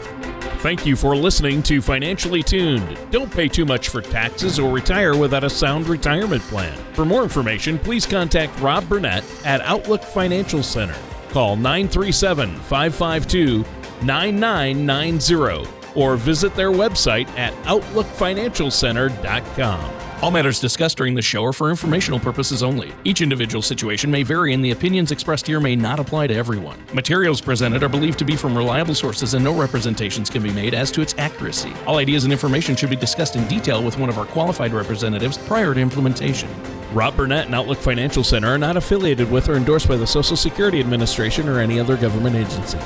Thank 0.60 0.86
you 0.86 0.98
for 0.98 1.16
listening 1.16 1.64
to 1.64 1.82
Financially 1.82 2.44
Tuned. 2.44 2.98
Don't 3.12 3.32
pay 3.32 3.48
too 3.48 3.66
much 3.66 3.88
for 3.88 4.02
taxes 4.02 4.60
or 4.60 4.70
retire 4.74 5.16
without 5.16 5.46
a 5.46 5.50
sound 5.50 5.88
retirement 5.88 6.42
plan. 6.44 6.78
For 6.94 7.06
more 7.06 7.24
information, 7.24 7.80
please 7.80 8.06
contact 8.06 8.60
Rob 8.60 8.90
Burnett 8.90 9.24
at 9.46 9.62
Outlook 9.62 10.04
Financial 10.04 10.62
Center. 10.62 10.96
Call 11.30 11.56
937 11.56 12.54
552 12.58 13.64
9990 14.04 15.85
or 15.96 16.18
visit 16.18 16.54
their 16.56 16.72
website 16.72 17.30
at 17.38 17.54
OutlookFinancialCenter.com. 17.64 20.06
All 20.22 20.32
matters 20.32 20.62
discussed 20.62 20.98
during 20.98 21.14
the 21.14 21.22
show 21.22 21.44
are 21.44 21.54
for 21.54 21.70
informational 21.70 22.20
purposes 22.20 22.64
only. 22.64 22.94
Each 23.04 23.22
individual 23.22 23.62
situation 23.62 24.10
may 24.10 24.24
vary, 24.24 24.54
and 24.54 24.64
the 24.64 24.72
opinions 24.72 25.12
expressed 25.12 25.46
here 25.46 25.60
may 25.60 25.76
not 25.76 26.00
apply 26.00 26.28
to 26.28 26.34
everyone. 26.34 26.82
Materials 26.94 27.42
presented 27.42 27.84
are 27.84 27.90
believed 27.90 28.18
to 28.20 28.26
be 28.26 28.38
from 28.38 28.58
reliable 28.58 28.96
sources, 28.96 29.34
and 29.34 29.44
no 29.44 29.54
representations 29.54 30.30
can 30.30 30.42
be 30.42 30.52
made 30.52 30.74
as 30.74 30.90
to 30.92 31.02
its 31.02 31.14
accuracy. 31.18 31.74
All 31.86 31.98
ideas 31.98 32.24
and 32.24 32.32
information 32.32 32.78
should 32.78 32.90
be 32.90 32.96
discussed 32.96 33.36
in 33.36 33.46
detail 33.48 33.84
with 33.84 34.00
one 34.00 34.10
of 34.10 34.18
our 34.18 34.26
qualified 34.26 34.72
representatives 34.72 35.38
prior 35.38 35.74
to 35.74 35.80
implementation. 35.80 36.50
Rob 36.94 37.18
Burnett 37.18 37.48
and 37.48 37.56
Outlook 37.56 37.78
Financial 37.78 38.24
Center 38.24 38.48
are 38.48 38.58
not 38.58 38.78
affiliated 38.78 39.30
with 39.30 39.50
or 39.50 39.56
endorsed 39.56 39.90
by 39.90 39.98
the 39.98 40.08
Social 40.08 40.38
Security 40.38 40.80
Administration 40.80 41.50
or 41.50 41.60
any 41.60 41.78
other 41.78 41.98
government 41.98 42.38
agency. 42.38 42.80